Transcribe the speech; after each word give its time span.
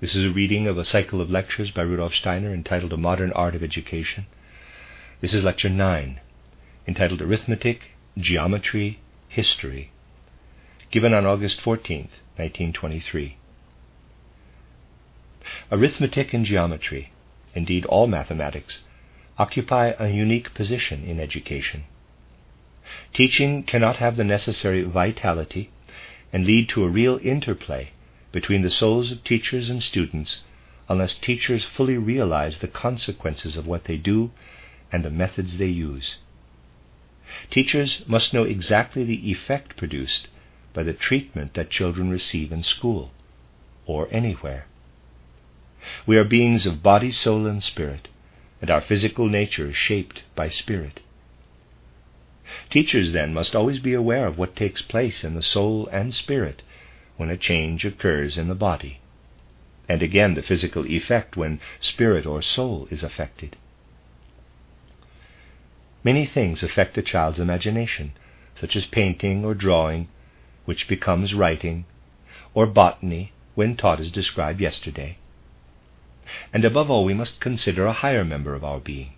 This 0.00 0.14
is 0.14 0.24
a 0.24 0.30
reading 0.30 0.66
of 0.66 0.78
a 0.78 0.84
cycle 0.84 1.20
of 1.20 1.30
lectures 1.30 1.72
by 1.72 1.82
Rudolf 1.82 2.14
Steiner 2.14 2.54
entitled 2.54 2.94
A 2.94 2.96
Modern 2.96 3.32
Art 3.32 3.54
of 3.54 3.62
Education. 3.62 4.24
This 5.20 5.34
is 5.34 5.44
lecture 5.44 5.68
9, 5.68 6.18
entitled 6.88 7.20
Arithmetic, 7.20 7.82
Geometry, 8.16 8.98
History, 9.28 9.90
given 10.90 11.12
on 11.12 11.26
August 11.26 11.60
14, 11.60 12.08
1923. 12.36 13.36
Arithmetic 15.70 16.32
and 16.32 16.46
geometry, 16.46 17.12
indeed 17.54 17.84
all 17.84 18.06
mathematics, 18.06 18.80
occupy 19.36 19.92
a 19.98 20.08
unique 20.08 20.54
position 20.54 21.04
in 21.04 21.20
education. 21.20 21.84
Teaching 23.12 23.64
cannot 23.64 23.98
have 23.98 24.16
the 24.16 24.24
necessary 24.24 24.82
vitality 24.82 25.70
and 26.32 26.46
lead 26.46 26.70
to 26.70 26.84
a 26.84 26.88
real 26.88 27.20
interplay 27.22 27.90
between 28.32 28.62
the 28.62 28.70
souls 28.70 29.10
of 29.10 29.24
teachers 29.24 29.68
and 29.68 29.82
students 29.82 30.42
unless 30.88 31.14
teachers 31.14 31.64
fully 31.64 31.96
realize 31.96 32.58
the 32.58 32.68
consequences 32.68 33.56
of 33.56 33.66
what 33.66 33.84
they 33.84 33.96
do 33.96 34.30
and 34.92 35.04
the 35.04 35.10
methods 35.10 35.58
they 35.58 35.66
use. 35.66 36.18
Teachers 37.48 38.02
must 38.08 38.34
know 38.34 38.42
exactly 38.42 39.04
the 39.04 39.30
effect 39.30 39.76
produced 39.76 40.26
by 40.74 40.82
the 40.82 40.92
treatment 40.92 41.54
that 41.54 41.70
children 41.70 42.10
receive 42.10 42.50
in 42.50 42.62
school 42.62 43.12
or 43.86 44.08
anywhere. 44.10 44.66
We 46.06 46.16
are 46.16 46.24
beings 46.24 46.66
of 46.66 46.82
body, 46.82 47.12
soul, 47.12 47.46
and 47.46 47.62
spirit, 47.62 48.08
and 48.60 48.70
our 48.70 48.80
physical 48.80 49.28
nature 49.28 49.68
is 49.68 49.76
shaped 49.76 50.22
by 50.34 50.48
spirit. 50.48 51.00
Teachers, 52.68 53.12
then, 53.12 53.32
must 53.32 53.54
always 53.54 53.78
be 53.78 53.94
aware 53.94 54.26
of 54.26 54.36
what 54.36 54.56
takes 54.56 54.82
place 54.82 55.22
in 55.22 55.34
the 55.34 55.42
soul 55.42 55.88
and 55.92 56.12
spirit 56.12 56.62
when 57.20 57.28
a 57.28 57.36
change 57.36 57.84
occurs 57.84 58.38
in 58.38 58.48
the 58.48 58.54
body, 58.54 58.98
and 59.86 60.02
again 60.02 60.32
the 60.32 60.42
physical 60.42 60.86
effect 60.86 61.36
when 61.36 61.60
spirit 61.78 62.24
or 62.24 62.40
soul 62.40 62.88
is 62.90 63.02
affected. 63.02 63.58
Many 66.02 66.24
things 66.24 66.62
affect 66.62 66.96
a 66.96 67.02
child's 67.02 67.38
imagination, 67.38 68.12
such 68.54 68.74
as 68.74 68.86
painting 68.86 69.44
or 69.44 69.52
drawing, 69.52 70.08
which 70.64 70.88
becomes 70.88 71.34
writing, 71.34 71.84
or 72.54 72.64
botany 72.64 73.32
when 73.54 73.76
taught 73.76 74.00
as 74.00 74.10
described 74.10 74.62
yesterday. 74.62 75.18
And 76.54 76.64
above 76.64 76.90
all, 76.90 77.04
we 77.04 77.12
must 77.12 77.38
consider 77.38 77.84
a 77.84 77.92
higher 77.92 78.24
member 78.24 78.54
of 78.54 78.64
our 78.64 78.80
being, 78.80 79.12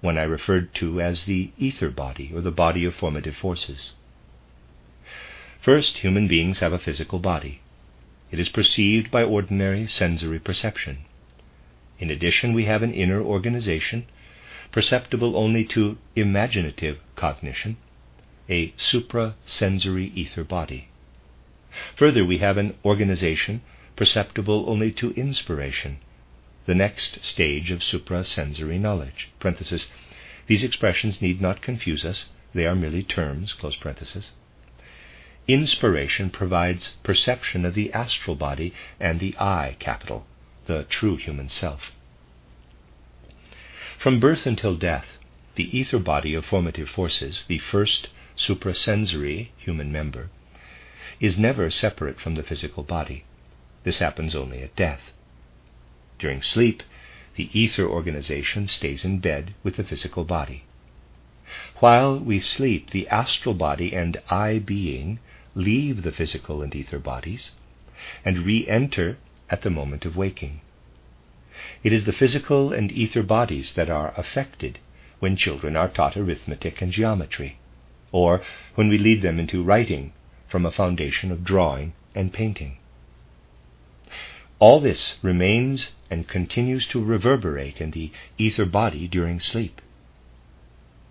one 0.00 0.16
I 0.16 0.22
referred 0.22 0.72
to 0.76 1.00
as 1.00 1.24
the 1.24 1.50
ether 1.58 1.90
body, 1.90 2.30
or 2.32 2.40
the 2.40 2.52
body 2.52 2.84
of 2.84 2.94
formative 2.94 3.34
forces. 3.34 3.94
First, 5.62 5.98
human 5.98 6.26
beings 6.26 6.58
have 6.58 6.72
a 6.72 6.78
physical 6.78 7.20
body. 7.20 7.60
It 8.32 8.40
is 8.40 8.48
perceived 8.48 9.12
by 9.12 9.22
ordinary 9.22 9.86
sensory 9.86 10.40
perception. 10.40 11.04
In 12.00 12.10
addition, 12.10 12.52
we 12.52 12.64
have 12.64 12.82
an 12.82 12.92
inner 12.92 13.22
organization, 13.22 14.06
perceptible 14.72 15.36
only 15.36 15.64
to 15.66 15.98
imaginative 16.16 16.98
cognition, 17.14 17.76
a 18.48 18.72
suprasensory 18.72 20.12
ether 20.16 20.42
body. 20.42 20.88
Further, 21.94 22.24
we 22.24 22.38
have 22.38 22.58
an 22.58 22.74
organization 22.84 23.62
perceptible 23.94 24.64
only 24.66 24.90
to 24.90 25.12
inspiration, 25.12 25.98
the 26.66 26.74
next 26.74 27.24
stage 27.24 27.70
of 27.70 27.84
suprasensory 27.84 28.80
knowledge. 28.80 29.30
These 30.48 30.64
expressions 30.64 31.22
need 31.22 31.40
not 31.40 31.62
confuse 31.62 32.04
us, 32.04 32.30
they 32.52 32.66
are 32.66 32.74
merely 32.74 33.04
terms. 33.04 33.54
Inspiration 35.48 36.30
provides 36.30 36.94
perception 37.02 37.64
of 37.64 37.74
the 37.74 37.92
astral 37.92 38.36
body 38.36 38.72
and 39.00 39.18
the 39.18 39.34
I 39.40 39.74
capital, 39.80 40.24
the 40.66 40.84
true 40.84 41.16
human 41.16 41.48
self. 41.48 41.90
From 43.98 44.20
birth 44.20 44.46
until 44.46 44.76
death, 44.76 45.18
the 45.56 45.76
ether 45.76 45.98
body 45.98 46.34
of 46.34 46.46
formative 46.46 46.88
forces, 46.88 47.44
the 47.48 47.58
first 47.58 48.08
suprasensory 48.36 49.50
human 49.56 49.90
member, 49.90 50.30
is 51.18 51.38
never 51.38 51.70
separate 51.72 52.20
from 52.20 52.36
the 52.36 52.44
physical 52.44 52.84
body. 52.84 53.24
This 53.82 53.98
happens 53.98 54.36
only 54.36 54.62
at 54.62 54.76
death. 54.76 55.10
During 56.20 56.40
sleep, 56.40 56.84
the 57.34 57.50
ether 57.52 57.88
organization 57.88 58.68
stays 58.68 59.04
in 59.04 59.18
bed 59.18 59.54
with 59.64 59.74
the 59.74 59.84
physical 59.84 60.22
body. 60.22 60.62
While 61.80 62.20
we 62.20 62.38
sleep, 62.38 62.90
the 62.90 63.08
astral 63.08 63.56
body 63.56 63.92
and 63.92 64.22
I 64.30 64.60
being 64.60 65.18
leave 65.54 66.02
the 66.02 66.12
physical 66.12 66.62
and 66.62 66.74
ether 66.74 66.98
bodies 66.98 67.50
and 68.24 68.38
re 68.40 68.66
enter 68.66 69.18
at 69.50 69.62
the 69.62 69.70
moment 69.70 70.04
of 70.04 70.16
waking. 70.16 70.60
It 71.82 71.92
is 71.92 72.04
the 72.04 72.12
physical 72.12 72.72
and 72.72 72.90
ether 72.90 73.22
bodies 73.22 73.74
that 73.74 73.90
are 73.90 74.14
affected 74.16 74.78
when 75.20 75.36
children 75.36 75.76
are 75.76 75.88
taught 75.88 76.16
arithmetic 76.16 76.80
and 76.80 76.90
geometry, 76.90 77.58
or 78.10 78.42
when 78.74 78.88
we 78.88 78.98
lead 78.98 79.22
them 79.22 79.38
into 79.38 79.62
writing 79.62 80.12
from 80.48 80.66
a 80.66 80.72
foundation 80.72 81.30
of 81.30 81.44
drawing 81.44 81.92
and 82.14 82.32
painting. 82.32 82.78
All 84.58 84.80
this 84.80 85.16
remains 85.22 85.92
and 86.10 86.28
continues 86.28 86.86
to 86.88 87.04
reverberate 87.04 87.80
in 87.80 87.90
the 87.90 88.10
ether 88.38 88.64
body 88.64 89.08
during 89.08 89.40
sleep. 89.40 89.80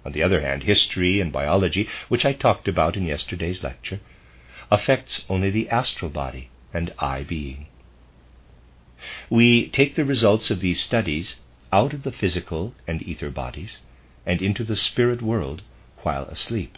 On 0.04 0.14
the 0.14 0.24
other 0.24 0.42
hand, 0.42 0.64
history 0.64 1.20
and 1.20 1.32
biology, 1.32 1.88
which 2.08 2.26
I 2.26 2.34
talked 2.34 2.68
about 2.68 2.98
in 2.98 3.06
yesterday's 3.06 3.64
lecture, 3.64 4.00
affects 4.72 5.26
only 5.30 5.50
the 5.50 5.70
astral 5.70 6.10
body 6.10 6.50
and 6.74 6.94
I 6.98 7.24
being. 7.24 7.68
We 9.30 9.68
take 9.68 9.96
the 9.96 10.06
results 10.06 10.50
of 10.50 10.62
these 10.62 10.82
studies 10.82 11.36
out 11.74 11.94
of 11.94 12.04
the 12.04 12.12
physical 12.12 12.74
and 12.88 13.02
ether 13.02 13.30
bodies 13.30 13.80
and 14.26 14.42
into 14.42 14.64
the 14.64 14.76
spirit 14.76 15.22
world 15.22 15.62
while 16.04 16.24
asleep. 16.24 16.78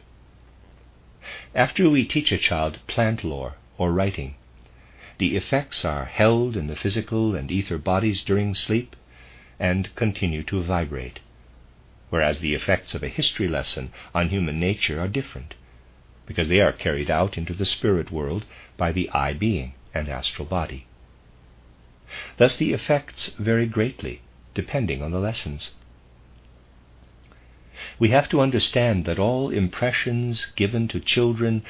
After 1.53 1.89
we 1.89 2.03
teach 2.05 2.31
a 2.31 2.37
child 2.37 2.79
plant 2.87 3.23
lore 3.23 3.55
or 3.77 3.91
writing, 3.91 4.35
the 5.19 5.35
effects 5.35 5.85
are 5.85 6.05
held 6.05 6.57
in 6.57 6.67
the 6.67 6.75
physical 6.75 7.35
and 7.35 7.51
ether 7.51 7.77
bodies 7.77 8.23
during 8.23 8.55
sleep 8.55 8.95
and 9.59 9.93
continue 9.95 10.43
to 10.43 10.61
vibrate, 10.61 11.19
whereas 12.09 12.39
the 12.39 12.53
effects 12.53 12.95
of 12.95 13.03
a 13.03 13.07
history 13.07 13.47
lesson 13.47 13.91
on 14.13 14.29
human 14.29 14.59
nature 14.59 14.99
are 14.99 15.07
different, 15.07 15.55
because 16.25 16.47
they 16.47 16.61
are 16.61 16.71
carried 16.71 17.09
out 17.09 17.37
into 17.37 17.53
the 17.53 17.65
spirit 17.65 18.11
world 18.11 18.45
by 18.77 18.91
the 18.91 19.09
I 19.09 19.33
being 19.33 19.73
and 19.93 20.07
astral 20.09 20.47
body. 20.47 20.87
Thus 22.37 22.55
the 22.55 22.73
effects 22.73 23.29
vary 23.39 23.65
greatly 23.65 24.21
depending 24.53 25.01
on 25.01 25.11
the 25.11 25.19
lessons. 25.19 25.73
We 27.99 28.09
have 28.09 28.29
to 28.29 28.41
understand 28.41 29.05
that 29.05 29.19
all 29.19 29.49
impressions 29.49 30.45
given 30.55 30.87
to 30.89 30.99
children 30.99 31.63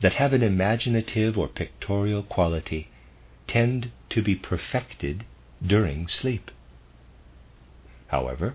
that 0.00 0.14
have 0.14 0.32
an 0.32 0.42
imaginative 0.42 1.38
or 1.38 1.48
pictorial 1.48 2.22
quality 2.22 2.88
tend 3.46 3.90
to 4.10 4.22
be 4.22 4.34
perfected 4.34 5.24
during 5.64 6.08
sleep. 6.08 6.50
However, 8.08 8.54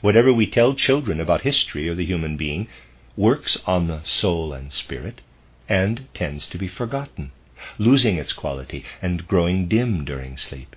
whatever 0.00 0.32
we 0.32 0.46
tell 0.46 0.74
children 0.74 1.20
about 1.20 1.42
history 1.42 1.88
or 1.88 1.94
the 1.94 2.04
human 2.04 2.36
being 2.36 2.68
works 3.16 3.56
on 3.66 3.86
the 3.86 4.02
soul 4.04 4.52
and 4.52 4.72
spirit 4.72 5.20
and 5.68 6.06
tends 6.14 6.46
to 6.46 6.58
be 6.58 6.68
forgotten, 6.68 7.32
losing 7.78 8.16
its 8.16 8.32
quality 8.32 8.84
and 9.00 9.26
growing 9.26 9.66
dim 9.68 10.04
during 10.04 10.36
sleep. 10.36 10.76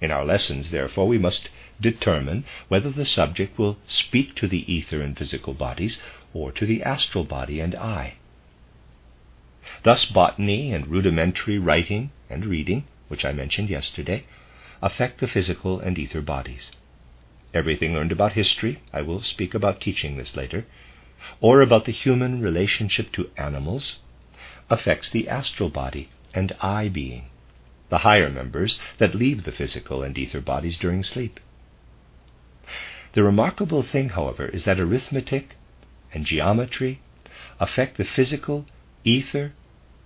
In 0.00 0.10
our 0.10 0.24
lessons, 0.24 0.70
therefore, 0.70 1.08
we 1.08 1.18
must 1.18 1.48
determine 1.80 2.44
whether 2.68 2.90
the 2.90 3.04
subject 3.04 3.58
will 3.58 3.78
speak 3.86 4.34
to 4.36 4.46
the 4.46 4.70
ether 4.72 5.02
and 5.02 5.16
physical 5.16 5.54
bodies 5.54 5.98
or 6.32 6.52
to 6.52 6.66
the 6.66 6.82
astral 6.82 7.24
body 7.24 7.60
and 7.60 7.74
I. 7.74 8.14
Thus, 9.82 10.04
botany 10.04 10.72
and 10.72 10.86
rudimentary 10.86 11.58
writing 11.58 12.10
and 12.30 12.46
reading, 12.46 12.84
which 13.08 13.24
I 13.24 13.32
mentioned 13.32 13.70
yesterday, 13.70 14.24
affect 14.80 15.20
the 15.20 15.28
physical 15.28 15.80
and 15.80 15.98
ether 15.98 16.20
bodies. 16.20 16.70
Everything 17.54 17.94
learned 17.94 18.12
about 18.12 18.32
history, 18.32 18.80
I 18.92 19.02
will 19.02 19.22
speak 19.22 19.54
about 19.54 19.80
teaching 19.80 20.16
this 20.16 20.36
later, 20.36 20.66
or 21.40 21.60
about 21.60 21.84
the 21.84 21.92
human 21.92 22.42
relationship 22.42 23.12
to 23.12 23.30
animals, 23.36 23.98
affects 24.68 25.10
the 25.10 25.28
astral 25.28 25.70
body 25.70 26.10
and 26.34 26.52
I 26.60 26.88
being. 26.88 27.26
the 27.88 27.98
higher 27.98 28.28
members 28.30 28.80
that 28.98 29.14
leave 29.14 29.44
the 29.44 29.52
physical 29.52 30.02
and 30.02 30.16
ether 30.18 30.40
bodies 30.40 30.78
during 30.78 31.02
sleep. 31.02 31.38
The 33.12 33.22
remarkable 33.22 33.82
thing, 33.82 34.10
however, 34.10 34.46
is 34.46 34.64
that 34.64 34.80
arithmetic 34.80 35.56
and 36.12 36.26
geometry 36.26 37.00
affect 37.60 37.96
the 37.96 38.04
physical, 38.04 38.66
ether, 39.04 39.52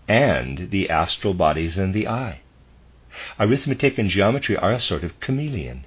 and 0.07 0.71
the 0.71 0.91
astral 0.91 1.35
bodies 1.35 1.79
and 1.79 1.95
the 1.95 2.07
I. 2.07 2.41
Arithmetic 3.39 3.99
and 3.99 4.09
geometry 4.11 4.57
are 4.57 4.73
a 4.73 4.81
sort 4.81 5.03
of 5.05 5.19
chameleon. 5.21 5.87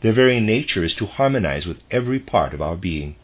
Their 0.00 0.12
very 0.12 0.40
nature 0.40 0.84
is 0.84 0.94
to 0.96 1.06
harmonize 1.06 1.66
with 1.66 1.82
every 1.90 2.18
part 2.18 2.52
of 2.52 2.60
our 2.60 2.76
being. 2.76 3.16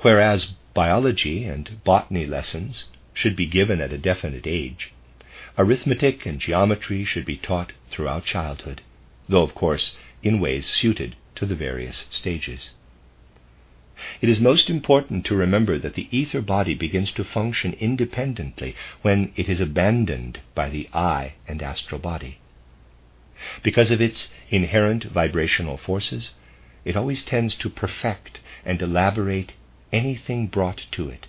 Whereas 0.00 0.52
biology 0.74 1.44
and 1.44 1.82
botany 1.84 2.26
lessons 2.26 2.88
should 3.14 3.36
be 3.36 3.46
given 3.46 3.80
at 3.80 3.92
a 3.92 3.98
definite 3.98 4.46
age, 4.46 4.92
arithmetic 5.56 6.26
and 6.26 6.40
geometry 6.40 7.04
should 7.04 7.24
be 7.24 7.36
taught 7.36 7.72
throughout 7.90 8.24
childhood, 8.24 8.82
though, 9.28 9.42
of 9.42 9.54
course, 9.54 9.96
in 10.22 10.40
ways 10.40 10.66
suited 10.66 11.16
to 11.36 11.46
the 11.46 11.54
various 11.54 12.06
stages. 12.10 12.70
It 14.20 14.28
is 14.28 14.40
most 14.40 14.68
important 14.68 15.24
to 15.26 15.36
remember 15.36 15.78
that 15.78 15.94
the 15.94 16.08
ether 16.10 16.40
body 16.40 16.74
begins 16.74 17.12
to 17.12 17.24
function 17.24 17.74
independently 17.74 18.74
when 19.02 19.32
it 19.36 19.48
is 19.48 19.60
abandoned 19.60 20.40
by 20.54 20.68
the 20.68 20.88
I 20.92 21.34
and 21.46 21.62
astral 21.62 22.00
body. 22.00 22.38
Because 23.62 23.90
of 23.90 24.00
its 24.00 24.30
inherent 24.50 25.04
vibrational 25.04 25.76
forces, 25.76 26.30
it 26.84 26.96
always 26.96 27.22
tends 27.22 27.54
to 27.56 27.70
perfect 27.70 28.40
and 28.64 28.80
elaborate 28.80 29.52
anything 29.92 30.46
brought 30.46 30.86
to 30.92 31.08
it. 31.08 31.26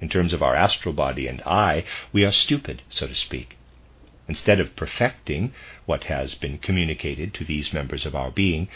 In 0.00 0.08
terms 0.08 0.32
of 0.32 0.42
our 0.42 0.54
astral 0.54 0.94
body 0.94 1.26
and 1.26 1.42
I, 1.42 1.84
we 2.12 2.24
are 2.24 2.32
stupid, 2.32 2.82
so 2.88 3.06
to 3.06 3.14
speak. 3.14 3.56
Instead 4.28 4.60
of 4.60 4.76
perfecting 4.76 5.52
what 5.86 6.04
has 6.04 6.34
been 6.34 6.58
communicated 6.58 7.34
to 7.34 7.44
these 7.44 7.72
members 7.72 8.06
of 8.06 8.14
our 8.14 8.30
being, 8.30 8.68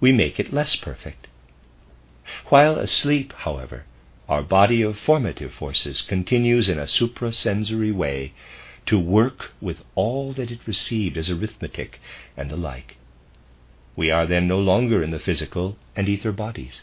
we 0.00 0.12
make 0.12 0.40
it 0.40 0.52
less 0.52 0.76
perfect. 0.76 1.26
While 2.48 2.78
asleep, 2.78 3.32
however, 3.38 3.84
our 4.28 4.42
body 4.42 4.80
of 4.80 4.98
formative 4.98 5.52
forces 5.52 6.00
continues 6.00 6.68
in 6.68 6.78
a 6.78 6.86
suprasensory 6.86 7.92
way 7.92 8.32
to 8.86 8.98
work 8.98 9.52
with 9.60 9.84
all 9.94 10.32
that 10.32 10.50
it 10.50 10.66
received 10.66 11.16
as 11.16 11.30
arithmetic 11.30 12.00
and 12.36 12.50
the 12.50 12.56
like. 12.56 12.96
We 13.94 14.10
are 14.10 14.26
then 14.26 14.48
no 14.48 14.58
longer 14.58 15.02
in 15.02 15.10
the 15.10 15.18
physical 15.18 15.76
and 15.94 16.08
ether 16.08 16.32
bodies. 16.32 16.82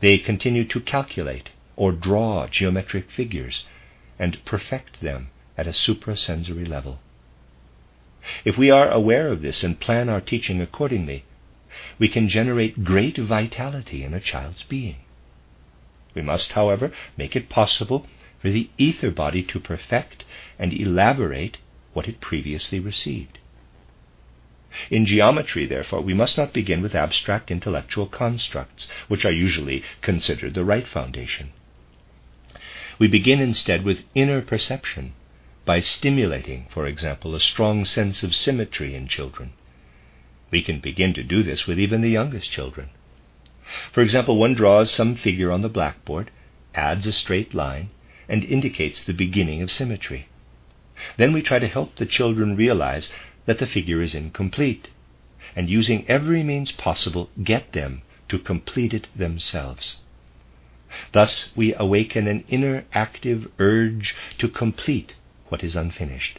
They 0.00 0.18
continue 0.18 0.64
to 0.64 0.80
calculate 0.80 1.50
or 1.76 1.92
draw 1.92 2.46
geometric 2.48 3.10
figures 3.10 3.64
and 4.18 4.44
perfect 4.44 5.00
them 5.00 5.28
at 5.56 5.66
a 5.66 5.72
suprasensory 5.72 6.66
level. 6.66 7.00
If 8.44 8.58
we 8.58 8.70
are 8.70 8.90
aware 8.90 9.28
of 9.28 9.42
this 9.42 9.62
and 9.62 9.78
plan 9.78 10.08
our 10.08 10.20
teaching 10.20 10.60
accordingly, 10.60 11.24
we 11.98 12.08
can 12.08 12.28
generate 12.28 12.84
great 12.84 13.16
vitality 13.18 14.02
in 14.02 14.14
a 14.14 14.20
child's 14.20 14.62
being. 14.62 14.96
We 16.14 16.22
must, 16.22 16.52
however, 16.52 16.92
make 17.16 17.36
it 17.36 17.48
possible 17.48 18.06
for 18.46 18.52
the 18.52 18.70
ether 18.78 19.10
body 19.10 19.42
to 19.42 19.58
perfect 19.58 20.22
and 20.56 20.72
elaborate 20.72 21.56
what 21.94 22.06
it 22.06 22.20
previously 22.20 22.78
received. 22.78 23.40
In 24.88 25.04
geometry, 25.04 25.66
therefore, 25.66 26.00
we 26.00 26.14
must 26.14 26.38
not 26.38 26.52
begin 26.52 26.80
with 26.80 26.94
abstract 26.94 27.50
intellectual 27.50 28.06
constructs, 28.06 28.86
which 29.08 29.24
are 29.24 29.32
usually 29.32 29.82
considered 30.00 30.54
the 30.54 30.64
right 30.64 30.86
foundation. 30.86 31.54
We 33.00 33.08
begin 33.08 33.40
instead 33.40 33.82
with 33.82 34.04
inner 34.14 34.40
perception, 34.42 35.14
by 35.64 35.80
stimulating, 35.80 36.68
for 36.70 36.86
example, 36.86 37.34
a 37.34 37.40
strong 37.40 37.84
sense 37.84 38.22
of 38.22 38.32
symmetry 38.32 38.94
in 38.94 39.08
children. 39.08 39.54
We 40.52 40.62
can 40.62 40.78
begin 40.78 41.14
to 41.14 41.24
do 41.24 41.42
this 41.42 41.66
with 41.66 41.80
even 41.80 42.00
the 42.00 42.10
youngest 42.10 42.52
children. 42.52 42.90
For 43.90 44.02
example, 44.02 44.36
one 44.36 44.54
draws 44.54 44.88
some 44.88 45.16
figure 45.16 45.50
on 45.50 45.62
the 45.62 45.68
blackboard, 45.68 46.30
adds 46.76 47.08
a 47.08 47.12
straight 47.12 47.52
line, 47.52 47.90
and 48.28 48.44
indicates 48.44 49.02
the 49.02 49.12
beginning 49.12 49.62
of 49.62 49.70
symmetry. 49.70 50.28
Then 51.16 51.32
we 51.32 51.42
try 51.42 51.58
to 51.58 51.68
help 51.68 51.96
the 51.96 52.06
children 52.06 52.56
realize 52.56 53.10
that 53.46 53.58
the 53.58 53.66
figure 53.66 54.02
is 54.02 54.14
incomplete, 54.14 54.88
and 55.54 55.70
using 55.70 56.08
every 56.08 56.42
means 56.42 56.72
possible, 56.72 57.30
get 57.42 57.72
them 57.72 58.02
to 58.28 58.38
complete 58.38 58.92
it 58.92 59.06
themselves. 59.14 59.96
Thus, 61.12 61.52
we 61.54 61.74
awaken 61.74 62.26
an 62.26 62.44
inner 62.48 62.84
active 62.92 63.50
urge 63.58 64.14
to 64.38 64.48
complete 64.48 65.14
what 65.48 65.62
is 65.62 65.76
unfinished. 65.76 66.38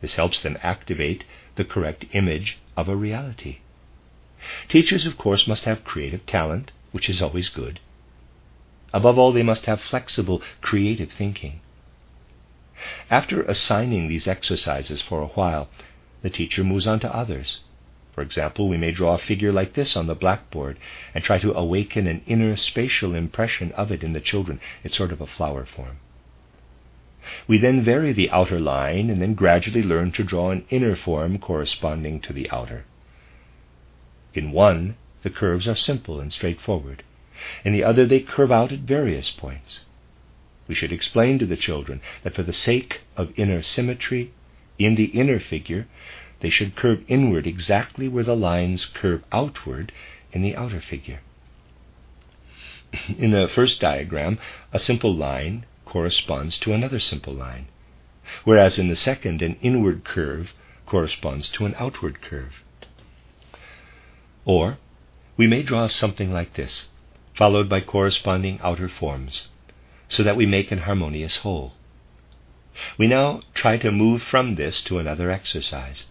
This 0.00 0.14
helps 0.14 0.40
them 0.40 0.58
activate 0.62 1.24
the 1.56 1.64
correct 1.64 2.06
image 2.12 2.58
of 2.76 2.88
a 2.88 2.96
reality. 2.96 3.58
Teachers, 4.68 5.06
of 5.06 5.18
course, 5.18 5.46
must 5.46 5.64
have 5.64 5.84
creative 5.84 6.24
talent, 6.24 6.72
which 6.92 7.10
is 7.10 7.20
always 7.20 7.48
good. 7.48 7.80
Above 8.92 9.18
all, 9.18 9.32
they 9.32 9.42
must 9.42 9.66
have 9.66 9.80
flexible, 9.80 10.42
creative 10.60 11.12
thinking. 11.12 11.60
After 13.10 13.42
assigning 13.42 14.08
these 14.08 14.28
exercises 14.28 15.02
for 15.02 15.20
a 15.20 15.28
while, 15.28 15.68
the 16.22 16.30
teacher 16.30 16.64
moves 16.64 16.86
on 16.86 17.00
to 17.00 17.14
others. 17.14 17.60
For 18.14 18.22
example, 18.22 18.68
we 18.68 18.76
may 18.76 18.90
draw 18.90 19.14
a 19.14 19.18
figure 19.18 19.52
like 19.52 19.74
this 19.74 19.96
on 19.96 20.06
the 20.06 20.14
blackboard 20.14 20.78
and 21.14 21.22
try 21.22 21.38
to 21.38 21.54
awaken 21.54 22.06
an 22.06 22.22
inner 22.26 22.56
spatial 22.56 23.14
impression 23.14 23.72
of 23.72 23.92
it 23.92 24.02
in 24.02 24.12
the 24.12 24.20
children. 24.20 24.60
It's 24.82 24.96
sort 24.96 25.12
of 25.12 25.20
a 25.20 25.26
flower 25.26 25.64
form. 25.64 25.98
We 27.46 27.58
then 27.58 27.82
vary 27.82 28.12
the 28.12 28.30
outer 28.30 28.58
line 28.58 29.10
and 29.10 29.20
then 29.20 29.34
gradually 29.34 29.82
learn 29.82 30.12
to 30.12 30.24
draw 30.24 30.50
an 30.50 30.64
inner 30.70 30.96
form 30.96 31.38
corresponding 31.38 32.20
to 32.22 32.32
the 32.32 32.50
outer. 32.50 32.86
In 34.34 34.50
one, 34.50 34.96
the 35.22 35.30
curves 35.30 35.68
are 35.68 35.76
simple 35.76 36.20
and 36.20 36.32
straightforward. 36.32 37.02
In 37.64 37.72
the 37.72 37.84
other, 37.84 38.06
they 38.06 38.20
curve 38.20 38.52
out 38.52 38.72
at 38.72 38.80
various 38.80 39.30
points. 39.30 39.80
We 40.66 40.74
should 40.74 40.92
explain 40.92 41.38
to 41.38 41.46
the 41.46 41.56
children 41.56 42.00
that 42.22 42.34
for 42.34 42.42
the 42.42 42.52
sake 42.52 43.00
of 43.16 43.32
inner 43.36 43.62
symmetry, 43.62 44.32
in 44.78 44.94
the 44.94 45.06
inner 45.06 45.40
figure, 45.40 45.86
they 46.40 46.50
should 46.50 46.76
curve 46.76 47.02
inward 47.08 47.46
exactly 47.46 48.06
where 48.06 48.24
the 48.24 48.36
lines 48.36 48.84
curve 48.84 49.24
outward 49.32 49.92
in 50.32 50.42
the 50.42 50.54
outer 50.54 50.80
figure. 50.80 51.20
In 53.18 53.32
the 53.32 53.48
first 53.48 53.80
diagram, 53.80 54.38
a 54.72 54.78
simple 54.78 55.14
line 55.14 55.66
corresponds 55.84 56.58
to 56.58 56.72
another 56.72 57.00
simple 57.00 57.34
line, 57.34 57.66
whereas 58.44 58.78
in 58.78 58.88
the 58.88 58.96
second, 58.96 59.42
an 59.42 59.56
inward 59.60 60.04
curve 60.04 60.52
corresponds 60.86 61.48
to 61.50 61.66
an 61.66 61.74
outward 61.78 62.20
curve. 62.22 62.62
Or 64.44 64.78
we 65.36 65.46
may 65.46 65.62
draw 65.62 65.86
something 65.86 66.32
like 66.32 66.54
this, 66.54 66.88
followed 67.38 67.68
by 67.68 67.80
corresponding 67.80 68.58
outer 68.64 68.88
forms, 68.88 69.48
so 70.08 70.24
that 70.24 70.36
we 70.36 70.44
make 70.44 70.72
an 70.72 70.78
harmonious 70.78 71.36
whole. 71.38 71.72
We 72.98 73.06
now 73.06 73.42
try 73.54 73.76
to 73.78 73.92
move 73.92 74.24
from 74.24 74.56
this 74.56 74.82
to 74.84 74.98
another 74.98 75.30
exercise, 75.30 76.06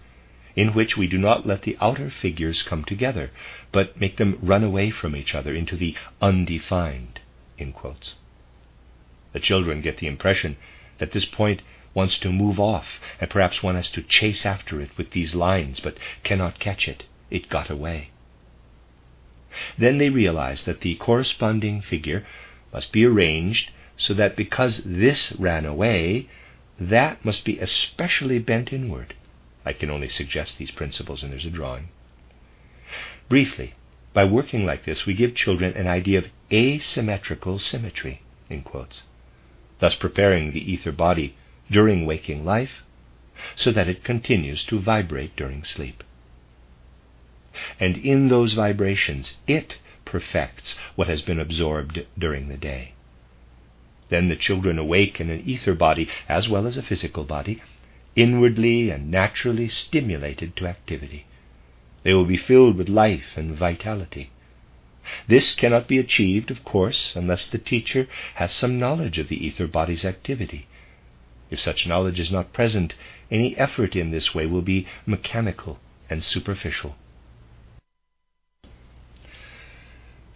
in 0.55 0.73
which 0.73 0.95
we 0.95 1.05
do 1.05 1.17
not 1.17 1.45
let 1.45 1.63
the 1.63 1.77
outer 1.81 2.09
figures 2.09 2.63
come 2.63 2.85
together, 2.85 3.31
but 3.73 3.99
make 3.99 4.15
them 4.15 4.39
run 4.41 4.63
away 4.63 4.89
from 4.89 5.17
each 5.17 5.35
other 5.35 5.53
into 5.53 5.75
the 5.75 5.95
undefined. 6.21 7.19
The 9.33 9.39
children 9.41 9.81
get 9.81 9.97
the 9.97 10.07
impression 10.07 10.55
that 10.99 11.11
this 11.11 11.25
point 11.25 11.61
wants 11.93 12.17
to 12.19 12.31
move 12.31 12.57
off, 12.57 12.87
and 13.19 13.29
perhaps 13.29 13.61
one 13.61 13.75
has 13.75 13.89
to 13.89 14.01
chase 14.01 14.45
after 14.45 14.79
it 14.79 14.97
with 14.97 15.11
these 15.11 15.35
lines, 15.35 15.81
but 15.81 15.97
cannot 16.23 16.59
catch 16.59 16.87
it. 16.87 17.03
It 17.29 17.49
got 17.49 17.69
away. 17.69 18.11
Then 19.77 19.97
they 19.97 20.09
realize 20.09 20.63
that 20.63 20.81
the 20.81 20.95
corresponding 20.95 21.81
figure 21.81 22.25
must 22.73 22.91
be 22.91 23.05
arranged 23.05 23.71
so 23.95 24.13
that 24.13 24.35
because 24.35 24.83
this 24.83 25.33
ran 25.39 25.65
away, 25.65 26.27
that 26.79 27.23
must 27.25 27.45
be 27.45 27.59
especially 27.59 28.39
bent 28.39 28.71
inward. 28.71 29.15
I 29.65 29.73
can 29.73 29.89
only 29.89 30.09
suggest 30.09 30.57
these 30.57 30.71
principles, 30.71 31.23
and 31.23 31.31
there's 31.31 31.45
a 31.45 31.49
drawing. 31.49 31.89
Briefly, 33.29 33.73
by 34.13 34.23
working 34.23 34.65
like 34.65 34.85
this, 34.85 35.05
we 35.05 35.13
give 35.13 35.35
children 35.35 35.73
an 35.75 35.87
idea 35.87 36.19
of 36.19 36.29
asymmetrical 36.51 37.59
symmetry, 37.59 38.21
in 38.49 38.61
quotes 38.61 39.03
thus 39.79 39.95
preparing 39.95 40.51
the 40.51 40.71
ether 40.71 40.91
body 40.91 41.35
during 41.69 42.05
waking 42.05 42.45
life 42.45 42.83
so 43.55 43.71
that 43.71 43.87
it 43.87 44.03
continues 44.03 44.63
to 44.63 44.79
vibrate 44.79 45.35
during 45.35 45.63
sleep. 45.63 46.03
And 47.79 47.97
in 47.97 48.27
those 48.27 48.53
vibrations, 48.53 49.37
it 49.47 49.77
perfects 50.05 50.77
what 50.95 51.07
has 51.07 51.21
been 51.21 51.39
absorbed 51.39 52.05
during 52.17 52.47
the 52.47 52.57
day. 52.57 52.93
Then 54.09 54.29
the 54.29 54.35
children 54.35 54.77
awake 54.79 55.19
in 55.19 55.29
an 55.29 55.43
ether 55.45 55.73
body 55.73 56.07
as 56.29 56.47
well 56.47 56.65
as 56.65 56.77
a 56.77 56.81
physical 56.81 57.23
body, 57.23 57.61
inwardly 58.15 58.89
and 58.89 59.11
naturally 59.11 59.67
stimulated 59.67 60.55
to 60.55 60.67
activity. 60.67 61.25
They 62.03 62.13
will 62.13 62.25
be 62.25 62.37
filled 62.37 62.77
with 62.77 62.89
life 62.89 63.35
and 63.35 63.55
vitality. 63.55 64.31
This 65.27 65.55
cannot 65.55 65.87
be 65.87 65.97
achieved, 65.97 66.51
of 66.51 66.63
course, 66.63 67.15
unless 67.15 67.47
the 67.47 67.57
teacher 67.57 68.07
has 68.35 68.51
some 68.51 68.79
knowledge 68.79 69.19
of 69.19 69.27
the 69.27 69.45
ether 69.45 69.67
body's 69.67 70.05
activity. 70.05 70.67
If 71.49 71.59
such 71.59 71.87
knowledge 71.87 72.19
is 72.19 72.31
not 72.31 72.53
present, 72.53 72.93
any 73.29 73.57
effort 73.57 73.95
in 73.95 74.11
this 74.11 74.33
way 74.33 74.45
will 74.45 74.61
be 74.61 74.87
mechanical 75.05 75.79
and 76.09 76.23
superficial. 76.23 76.95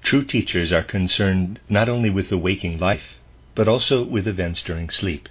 True 0.03 0.23
teachers 0.23 0.73
are 0.73 0.83
concerned 0.83 1.59
not 1.69 1.87
only 1.87 2.09
with 2.09 2.29
the 2.29 2.37
waking 2.37 2.79
life, 2.79 3.19
but 3.55 3.67
also 3.67 4.03
with 4.03 4.27
events 4.27 4.61
during 4.63 4.89
sleep. 4.89 5.29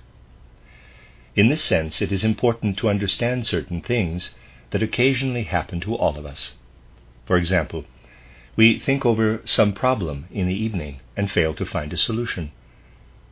In 1.35 1.49
this 1.49 1.63
sense, 1.63 2.01
it 2.01 2.13
is 2.13 2.25
important 2.25 2.77
to 2.79 2.89
understand 2.89 3.47
certain 3.47 3.81
things 3.81 4.35
that 4.71 4.83
occasionally 4.83 5.45
happen 5.45 5.81
to 5.81 5.95
all 5.95 6.17
of 6.17 6.27
us. 6.27 6.55
For 7.27 7.37
example, 7.37 7.85
we 8.57 8.79
think 8.79 9.05
over 9.05 9.43
some 9.45 9.73
problem 9.73 10.27
in 10.31 10.47
the 10.47 10.55
evening 10.55 11.01
and 11.17 11.31
fail 11.31 11.55
to 11.55 11.67
find 11.67 11.93
a 11.93 11.97
solution. 11.97 12.53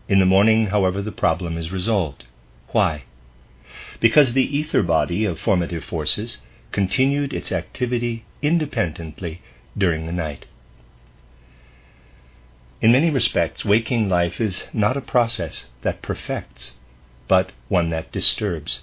In 0.08 0.20
the 0.20 0.26
morning, 0.26 0.66
however, 0.68 1.02
the 1.02 1.12
problem 1.12 1.56
is 1.58 1.72
resolved. 1.72 2.26
Why? 2.68 3.04
Because 4.00 4.32
the 4.32 4.56
ether 4.56 4.82
body 4.82 5.24
of 5.24 5.38
formative 5.38 5.84
forces 5.84 6.38
continued 6.72 7.32
its 7.32 7.52
activity 7.52 8.24
independently 8.42 9.40
during 9.76 10.06
the 10.06 10.12
night. 10.12 10.46
In 12.80 12.92
many 12.92 13.10
respects, 13.10 13.64
waking 13.64 14.08
life 14.08 14.40
is 14.40 14.68
not 14.72 14.96
a 14.96 15.00
process 15.00 15.66
that 15.82 16.00
perfects, 16.00 16.74
but 17.26 17.50
one 17.68 17.90
that 17.90 18.12
disturbs. 18.12 18.80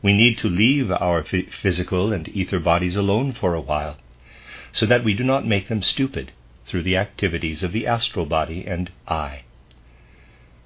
We 0.00 0.14
need 0.14 0.38
to 0.38 0.48
leave 0.48 0.90
our 0.90 1.22
physical 1.22 2.12
and 2.12 2.26
ether 2.28 2.58
bodies 2.58 2.96
alone 2.96 3.32
for 3.32 3.54
a 3.54 3.60
while, 3.60 3.98
so 4.72 4.86
that 4.86 5.04
we 5.04 5.12
do 5.12 5.24
not 5.24 5.46
make 5.46 5.68
them 5.68 5.82
stupid 5.82 6.32
through 6.64 6.84
the 6.84 6.96
activities 6.96 7.62
of 7.62 7.72
the 7.72 7.86
astral 7.86 8.24
body 8.24 8.64
and 8.66 8.90
I. 9.06 9.42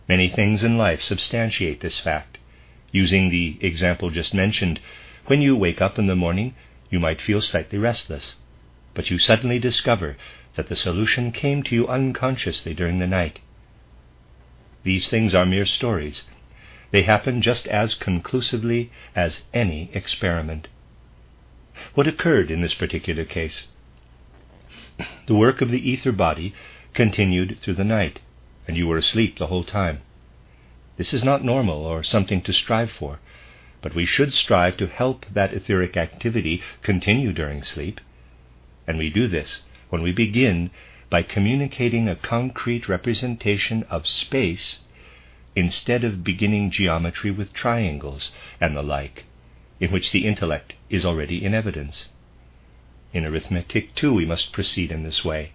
Many 0.08 0.28
things 0.28 0.62
in 0.62 0.78
life 0.78 1.02
substantiate 1.02 1.80
this 1.80 1.98
fact. 1.98 2.38
Using 2.92 3.30
the 3.30 3.58
example 3.60 4.10
just 4.10 4.34
mentioned, 4.34 4.80
when 5.26 5.42
you 5.42 5.56
wake 5.56 5.80
up 5.80 5.98
in 5.98 6.06
the 6.06 6.16
morning, 6.16 6.54
you 6.90 7.00
might 7.00 7.20
feel 7.20 7.40
slightly 7.40 7.78
restless, 7.78 8.36
but 8.94 9.10
you 9.10 9.18
suddenly 9.18 9.58
discover 9.58 10.16
that 10.56 10.68
the 10.68 10.76
solution 10.76 11.32
came 11.32 11.62
to 11.62 11.74
you 11.74 11.88
unconsciously 11.88 12.74
during 12.74 12.98
the 12.98 13.06
night. 13.06 13.38
These 14.82 15.08
things 15.08 15.34
are 15.34 15.46
mere 15.46 15.66
stories. 15.66 16.24
They 16.90 17.02
happen 17.02 17.42
just 17.42 17.66
as 17.68 17.94
conclusively 17.94 18.90
as 19.14 19.42
any 19.54 19.90
experiment. 19.92 20.68
What 21.94 22.08
occurred 22.08 22.50
in 22.50 22.62
this 22.62 22.74
particular 22.74 23.24
case? 23.24 23.68
The 25.26 25.34
work 25.34 25.60
of 25.60 25.70
the 25.70 25.90
ether 25.90 26.12
body 26.12 26.54
continued 26.94 27.58
through 27.60 27.74
the 27.74 27.84
night, 27.84 28.20
and 28.66 28.76
you 28.76 28.86
were 28.86 28.98
asleep 28.98 29.38
the 29.38 29.46
whole 29.46 29.64
time. 29.64 30.02
This 30.96 31.14
is 31.14 31.24
not 31.24 31.44
normal 31.44 31.86
or 31.86 32.02
something 32.02 32.42
to 32.42 32.52
strive 32.52 32.90
for, 32.90 33.20
but 33.80 33.94
we 33.94 34.04
should 34.04 34.34
strive 34.34 34.76
to 34.78 34.86
help 34.86 35.24
that 35.32 35.54
etheric 35.54 35.96
activity 35.96 36.62
continue 36.82 37.32
during 37.32 37.62
sleep. 37.62 38.00
And 38.86 38.98
we 38.98 39.08
do 39.08 39.28
this 39.28 39.62
when 39.90 40.02
we 40.02 40.12
begin 40.12 40.70
by 41.10 41.22
communicating 41.22 42.08
a 42.08 42.16
concrete 42.16 42.88
representation 42.88 43.82
of 43.90 44.06
space 44.06 44.78
instead 45.56 46.04
of 46.04 46.24
beginning 46.24 46.70
geometry 46.70 47.30
with 47.30 47.52
triangles 47.52 48.30
and 48.60 48.76
the 48.76 48.82
like, 48.82 49.24
in 49.80 49.90
which 49.90 50.12
the 50.12 50.26
intellect 50.26 50.72
is 50.88 51.04
already 51.04 51.44
in 51.44 51.52
evidence. 51.52 52.08
In 53.12 53.24
arithmetic, 53.24 53.94
too, 53.94 54.14
we 54.14 54.24
must 54.24 54.52
proceed 54.52 54.92
in 54.92 55.02
this 55.02 55.24
way. 55.24 55.52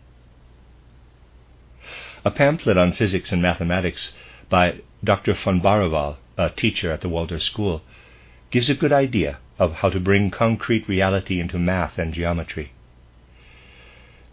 A 2.26 2.32
pamphlet 2.32 2.78
on 2.78 2.92
physics 2.92 3.32
and 3.32 3.42
mathematics 3.42 4.14
by 4.50 4.82
Dr. 5.04 5.34
von 5.34 5.62
Baravalle, 5.62 6.18
a 6.38 6.50
teacher 6.50 6.92
at 6.92 7.02
the 7.02 7.10
Waldorf 7.10 7.44
School, 7.44 7.82
gives 8.52 8.70
a 8.70 8.76
good 8.76 8.92
idea 8.92 9.38
of 9.58 9.76
how 9.76 9.90
to 9.90 10.00
bring 10.00 10.32
concrete 10.32 10.90
reality 10.90 11.40
into 11.40 11.58
math 11.58 11.98
and 11.98 12.14
geometry. 12.14 12.72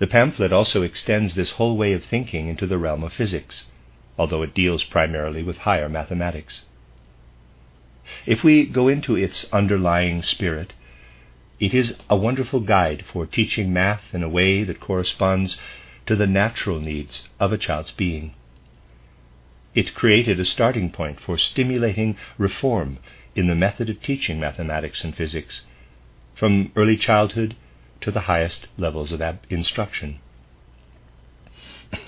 The 0.03 0.09
pamphlet 0.09 0.53
also 0.53 0.83
extends 0.83 1.37
this 1.37 1.53
whole 1.53 1.77
way 1.77 1.93
of 1.93 2.03
thinking 2.03 2.49
into 2.49 2.67
the 2.67 2.77
realm 2.77 3.05
of 3.05 3.13
physics, 3.13 3.67
although 4.19 4.43
it 4.43 4.53
deals 4.53 4.83
primarily 4.83 5.45
with 5.45 5.59
higher 5.59 5.89
mathematics. 5.89 6.63
If 8.27 8.43
we 8.43 8.67
go 8.67 8.89
into 8.89 9.15
its 9.15 9.47
underlying 9.53 10.25
spirit, 10.25 10.73
it 11.61 11.73
is 11.73 11.97
a 12.11 12.17
wonderful 12.17 12.59
guide 12.59 13.05
for 13.07 13.27
teaching 13.27 13.73
math 13.73 14.13
in 14.13 14.25
a 14.25 14.29
way 14.29 14.65
that 14.65 14.81
corresponds 14.81 15.57
to 16.07 16.17
the 16.17 16.27
natural 16.27 16.81
needs 16.81 17.29
of 17.39 17.53
a 17.53 17.57
child's 17.57 17.93
being. 17.93 18.35
It 19.73 19.95
created 19.95 20.41
a 20.41 20.45
starting 20.45 20.91
point 20.91 21.21
for 21.21 21.39
stimulating 21.39 22.17
reform 22.39 22.99
in 23.37 23.47
the 23.47 23.55
method 23.55 23.89
of 23.89 24.03
teaching 24.03 24.41
mathematics 24.41 25.05
and 25.05 25.15
physics, 25.15 25.65
from 26.35 26.73
early 26.75 26.97
childhood 26.97 27.55
to 28.03 28.11
the 28.11 28.21
highest 28.21 28.67
levels 28.77 29.13
of 29.13 29.23
ab- 29.23 29.41
instruction. 29.49 30.19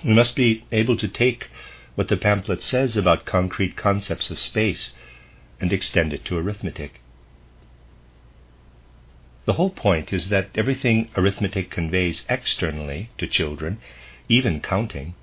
We 0.05 0.15
must 0.15 0.37
be 0.37 0.65
able 0.73 0.97
to 0.97 1.09
take 1.09 1.49
what 1.95 2.09
the 2.09 2.17
pamphlet 2.17 2.63
says 2.63 2.97
about 2.97 3.25
concrete 3.25 3.77
concepts 3.77 4.31
of 4.31 4.39
space 4.39 4.93
and 5.61 5.73
extend 5.73 6.13
it 6.13 6.25
to 6.27 6.37
arithmetic. 6.37 7.01
The 9.47 9.55
whole 9.55 9.71
point 9.71 10.13
is 10.13 10.31
that 10.31 10.51
everything 10.55 11.11
arithmetic 11.17 11.71
conveys 11.71 12.25
externally 12.29 13.11
to 13.19 13.27
children, 13.27 13.79
even 14.29 14.61
counting, 14.61 15.15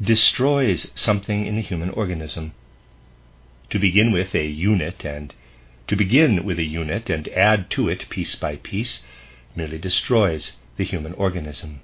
destroys 0.00 0.90
something 0.94 1.46
in 1.46 1.56
the 1.56 1.62
human 1.62 1.90
organism. 1.90 2.52
To 3.70 3.78
begin 3.78 4.12
with 4.12 4.34
a 4.34 4.46
unit 4.46 5.04
and 5.04 5.34
to 5.88 5.96
begin 5.96 6.44
with 6.44 6.58
a 6.58 6.64
unit 6.64 7.10
and 7.10 7.28
add 7.28 7.70
to 7.70 7.88
it 7.88 8.08
piece 8.08 8.36
by 8.36 8.56
piece 8.56 9.02
merely 9.60 9.78
destroys 9.78 10.52
the 10.78 10.84
human 10.84 11.12
organism. 11.12 11.80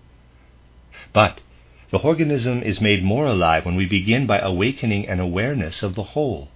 But 1.12 1.42
the 1.90 1.99
organism 1.99 2.62
is 2.62 2.80
made 2.80 3.04
more 3.04 3.26
alive 3.26 3.66
when 3.66 3.76
we 3.76 3.85
begin 3.85 4.26
by 4.26 4.38
awakening 4.38 5.06
an 5.06 5.21
awareness 5.21 5.83
of 5.83 5.95
the 5.95 6.11
whole, 6.14 6.49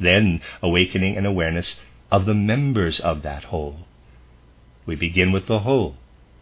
then 0.00 0.40
awakening 0.60 1.16
an 1.16 1.24
awareness 1.24 1.80
of 2.10 2.24
the 2.24 2.34
members 2.34 2.98
of 2.98 3.22
that 3.22 3.44
whole. 3.44 3.86
We 4.86 4.96
begin 4.96 5.30
with 5.30 5.46
the 5.46 5.60
whole 5.60 5.94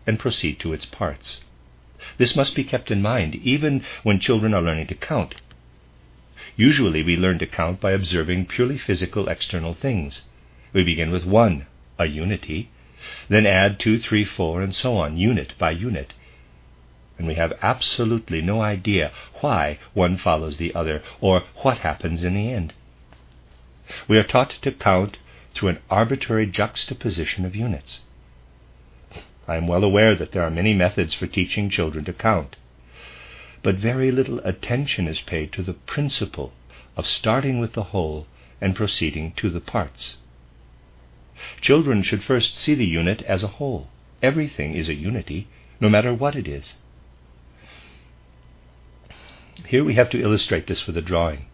and 0.06 0.18
proceed 0.18 0.58
to 0.60 0.72
its 0.72 0.86
parts. 0.86 1.42
This 2.16 2.34
must 2.34 2.54
be 2.54 2.64
kept 2.64 2.90
in 2.90 3.02
mind 3.02 3.34
even 3.34 3.84
when 4.04 4.20
children 4.20 4.54
are 4.54 4.62
learning 4.62 4.86
to 4.86 4.94
count. 4.94 5.34
Usually 6.56 7.02
we 7.02 7.14
learn 7.14 7.38
to 7.40 7.46
count 7.46 7.78
by 7.78 7.92
observing 7.92 8.46
purely 8.46 8.78
physical 8.78 9.28
external 9.28 9.74
things. 9.74 10.22
We 10.72 10.82
begin 10.82 11.10
with 11.10 11.26
one, 11.26 11.66
a 11.98 12.06
unity, 12.06 12.70
then 13.28 13.46
add 13.46 13.78
two, 13.78 13.98
three, 13.98 14.24
four, 14.24 14.62
and 14.62 14.74
so 14.74 14.96
on, 14.96 15.16
unit 15.16 15.54
by 15.58 15.70
unit. 15.70 16.14
And 17.18 17.26
we 17.26 17.34
have 17.34 17.52
absolutely 17.62 18.40
no 18.40 18.60
idea 18.60 19.12
why 19.40 19.78
one 19.92 20.16
follows 20.16 20.56
the 20.56 20.74
other 20.74 21.02
or 21.20 21.44
what 21.62 21.78
happens 21.78 22.22
in 22.22 22.34
the 22.34 22.52
end. 22.52 22.72
We 24.06 24.18
are 24.18 24.24
taught 24.24 24.50
to 24.62 24.72
count 24.72 25.18
through 25.54 25.70
an 25.70 25.80
arbitrary 25.90 26.46
juxtaposition 26.46 27.44
of 27.44 27.56
units. 27.56 28.00
I 29.48 29.56
am 29.56 29.66
well 29.66 29.82
aware 29.82 30.14
that 30.14 30.32
there 30.32 30.42
are 30.42 30.50
many 30.50 30.74
methods 30.74 31.14
for 31.14 31.26
teaching 31.26 31.70
children 31.70 32.04
to 32.04 32.12
count, 32.12 32.56
but 33.62 33.76
very 33.76 34.10
little 34.10 34.40
attention 34.40 35.08
is 35.08 35.20
paid 35.20 35.52
to 35.52 35.62
the 35.62 35.72
principle 35.72 36.52
of 36.96 37.06
starting 37.06 37.58
with 37.58 37.72
the 37.72 37.84
whole 37.84 38.26
and 38.60 38.76
proceeding 38.76 39.32
to 39.36 39.48
the 39.50 39.60
parts. 39.60 40.18
Children 41.60 42.02
should 42.02 42.22
first 42.22 42.56
see 42.56 42.74
the 42.74 42.86
unit 42.86 43.22
as 43.22 43.42
a 43.42 43.48
whole. 43.58 43.88
Everything 44.22 44.74
is 44.74 44.88
a 44.88 44.94
unity, 44.94 45.46
no 45.80 45.88
matter 45.88 46.12
what 46.12 46.34
it 46.34 46.48
is. 46.48 46.74
Here 49.66 49.84
we 49.84 49.94
have 49.94 50.10
to 50.10 50.20
illustrate 50.20 50.66
this 50.66 50.86
with 50.86 50.96
a 50.96 51.02
drawing. 51.02 51.46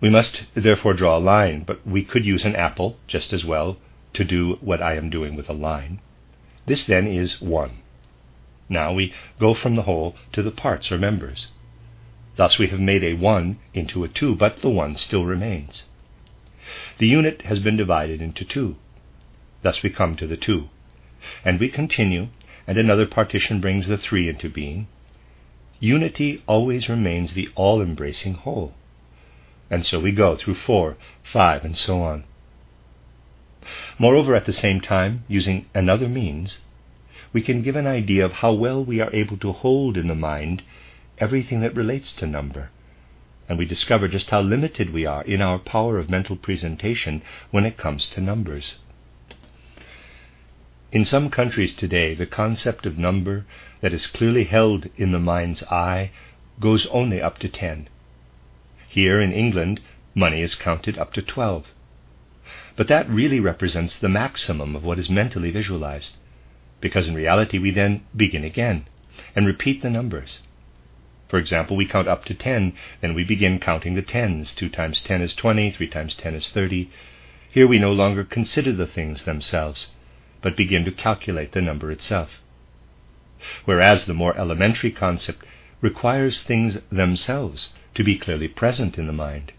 We 0.00 0.10
must 0.10 0.46
therefore 0.54 0.94
draw 0.94 1.18
a 1.18 1.20
line, 1.20 1.64
but 1.64 1.86
we 1.86 2.02
could 2.02 2.24
use 2.24 2.44
an 2.44 2.56
apple 2.56 2.98
just 3.06 3.32
as 3.32 3.44
well 3.44 3.76
to 4.14 4.24
do 4.24 4.58
what 4.60 4.82
I 4.82 4.96
am 4.96 5.10
doing 5.10 5.36
with 5.36 5.48
a 5.48 5.54
line. 5.54 6.00
This 6.66 6.84
then 6.84 7.06
is 7.06 7.40
1. 7.40 7.70
Now 8.68 8.92
we 8.92 9.12
go 9.38 9.52
from 9.52 9.76
the 9.76 9.82
whole 9.82 10.16
to 10.32 10.42
the 10.42 10.50
parts 10.50 10.90
or 10.90 10.98
members. 10.98 11.48
Thus 12.36 12.58
we 12.58 12.68
have 12.68 12.80
made 12.80 13.04
a 13.04 13.14
1 13.14 13.58
into 13.74 14.04
a 14.04 14.08
2, 14.08 14.34
but 14.36 14.60
the 14.60 14.70
1 14.70 14.96
still 14.96 15.26
remains. 15.26 15.84
The 16.98 17.06
unit 17.06 17.42
has 17.42 17.58
been 17.58 17.76
divided 17.76 18.20
into 18.20 18.44
two. 18.44 18.76
Thus 19.62 19.82
we 19.82 19.90
come 19.90 20.16
to 20.16 20.26
the 20.26 20.36
two. 20.36 20.68
And 21.44 21.58
we 21.58 21.68
continue, 21.68 22.28
and 22.66 22.78
another 22.78 23.06
partition 23.06 23.60
brings 23.60 23.86
the 23.86 23.98
three 23.98 24.28
into 24.28 24.48
being. 24.48 24.86
Unity 25.80 26.42
always 26.46 26.88
remains 26.88 27.34
the 27.34 27.48
all 27.54 27.80
embracing 27.80 28.34
whole. 28.34 28.74
And 29.70 29.86
so 29.86 30.00
we 30.00 30.12
go 30.12 30.36
through 30.36 30.56
four, 30.56 30.96
five, 31.22 31.64
and 31.64 31.76
so 31.76 32.02
on. 32.02 32.24
Moreover, 33.98 34.34
at 34.34 34.46
the 34.46 34.52
same 34.52 34.80
time, 34.80 35.24
using 35.28 35.66
another 35.74 36.08
means, 36.08 36.60
we 37.32 37.42
can 37.42 37.62
give 37.62 37.76
an 37.76 37.86
idea 37.86 38.24
of 38.24 38.32
how 38.34 38.52
well 38.52 38.84
we 38.84 39.00
are 39.00 39.14
able 39.14 39.36
to 39.38 39.52
hold 39.52 39.96
in 39.96 40.08
the 40.08 40.14
mind 40.14 40.62
everything 41.18 41.60
that 41.60 41.76
relates 41.76 42.12
to 42.14 42.26
number 42.26 42.70
and 43.50 43.58
we 43.58 43.64
discover 43.64 44.06
just 44.06 44.30
how 44.30 44.40
limited 44.40 44.92
we 44.92 45.04
are 45.04 45.24
in 45.24 45.42
our 45.42 45.58
power 45.58 45.98
of 45.98 46.08
mental 46.08 46.36
presentation 46.36 47.20
when 47.50 47.66
it 47.66 47.76
comes 47.76 48.08
to 48.08 48.20
numbers. 48.20 48.76
In 50.92 51.04
some 51.04 51.30
countries 51.30 51.74
today, 51.74 52.14
the 52.14 52.26
concept 52.26 52.86
of 52.86 52.96
number 52.96 53.44
that 53.80 53.92
is 53.92 54.06
clearly 54.06 54.44
held 54.44 54.88
in 54.96 55.10
the 55.10 55.18
mind's 55.18 55.64
eye 55.64 56.12
goes 56.60 56.86
only 56.92 57.20
up 57.20 57.38
to 57.38 57.48
10. 57.48 57.88
Here 58.88 59.20
in 59.20 59.32
England, 59.32 59.80
money 60.14 60.42
is 60.42 60.54
counted 60.54 60.96
up 60.96 61.12
to 61.14 61.20
12. 61.20 61.66
But 62.76 62.86
that 62.86 63.10
really 63.10 63.40
represents 63.40 63.98
the 63.98 64.08
maximum 64.08 64.76
of 64.76 64.84
what 64.84 65.00
is 65.00 65.10
mentally 65.10 65.50
visualized, 65.50 66.14
because 66.80 67.08
in 67.08 67.16
reality 67.16 67.58
we 67.58 67.72
then 67.72 68.02
begin 68.14 68.44
again 68.44 68.86
and 69.34 69.44
repeat 69.44 69.82
the 69.82 69.90
numbers. 69.90 70.38
For 71.30 71.38
example, 71.38 71.76
we 71.76 71.86
count 71.86 72.08
up 72.08 72.24
to 72.24 72.34
10, 72.34 72.72
then 73.00 73.14
we 73.14 73.22
begin 73.22 73.60
counting 73.60 73.94
the 73.94 74.02
tens. 74.02 74.52
2 74.52 74.68
times 74.68 75.00
10 75.00 75.22
is 75.22 75.32
20, 75.36 75.70
3 75.70 75.86
times 75.86 76.16
10 76.16 76.34
is 76.34 76.48
30. 76.48 76.90
Here 77.48 77.68
we 77.68 77.78
no 77.78 77.92
longer 77.92 78.24
consider 78.24 78.72
the 78.72 78.88
things 78.88 79.22
themselves, 79.22 79.90
but 80.42 80.56
begin 80.56 80.84
to 80.86 80.90
calculate 80.90 81.52
the 81.52 81.60
number 81.60 81.92
itself. 81.92 82.40
Whereas 83.64 84.06
the 84.06 84.12
more 84.12 84.36
elementary 84.36 84.90
concept 84.90 85.44
requires 85.80 86.42
things 86.42 86.78
themselves 86.90 87.72
to 87.94 88.02
be 88.02 88.18
clearly 88.18 88.48
present 88.48 88.98
in 88.98 89.06
the 89.06 89.12
mind. 89.12 89.52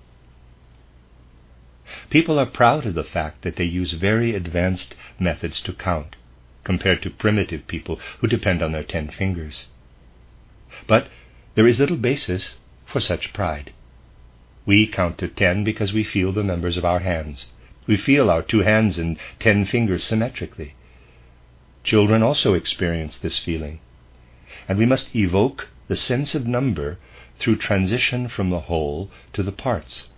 People 2.10 2.38
are 2.38 2.46
proud 2.46 2.86
of 2.86 2.96
the 2.96 3.04
fact 3.04 3.44
that 3.44 3.56
they 3.56 3.64
use 3.64 3.94
very 3.94 4.36
advanced 4.36 4.94
methods 5.18 5.62
to 5.62 5.72
count, 5.74 6.18
compared 6.66 7.02
to 7.04 7.10
primitive 7.10 7.66
people 7.68 7.98
who 8.20 8.28
depend 8.28 8.62
on 8.62 8.74
their 8.74 8.84
ten 8.84 9.08
fingers. 9.08 9.68
But 10.86 11.08
there 11.56 11.68
is 11.68 11.80
little 11.80 11.98
basis 11.98 12.56
for 12.86 13.00
such 13.00 13.34
pride. 13.34 13.74
We 14.66 14.88
count 14.88 15.18
to 15.20 15.28
ten 15.28 15.64
because 15.64 15.92
we 15.92 16.04
feel 16.04 16.32
the 16.32 16.44
members 16.44 16.78
of 16.78 16.86
our 16.86 17.00
hands. 17.00 17.48
We 17.88 17.98
feel 17.98 18.30
our 18.30 18.42
two 18.42 18.62
hands 18.62 18.98
and 18.98 19.18
ten 19.40 19.66
fingers 19.66 20.04
symmetrically. 20.04 20.76
Children 21.84 22.22
also 22.22 22.54
experience 22.54 23.18
this 23.18 23.40
feeling, 23.40 23.80
and 24.68 24.78
we 24.78 24.86
must 24.86 25.16
evoke 25.16 25.68
the 25.88 25.96
sense 25.96 26.36
of 26.36 26.46
number 26.46 27.00
through 27.40 27.56
transition 27.56 28.28
from 28.28 28.50
the 28.50 28.62
whole 28.62 29.10
to 29.34 29.42
the 29.42 29.52
parts. 29.52 30.10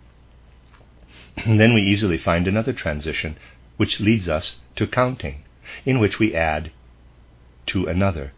then 1.46 1.74
we 1.74 1.82
easily 1.82 2.18
find 2.18 2.48
another 2.48 2.74
transition, 2.74 3.38
which 3.78 4.00
leads 4.00 4.28
us 4.28 4.58
to 4.76 4.86
counting, 4.86 5.44
in 5.86 6.00
which 6.00 6.20
we 6.20 6.36
add 6.36 6.72
to 7.66 7.88
another. 7.88 8.34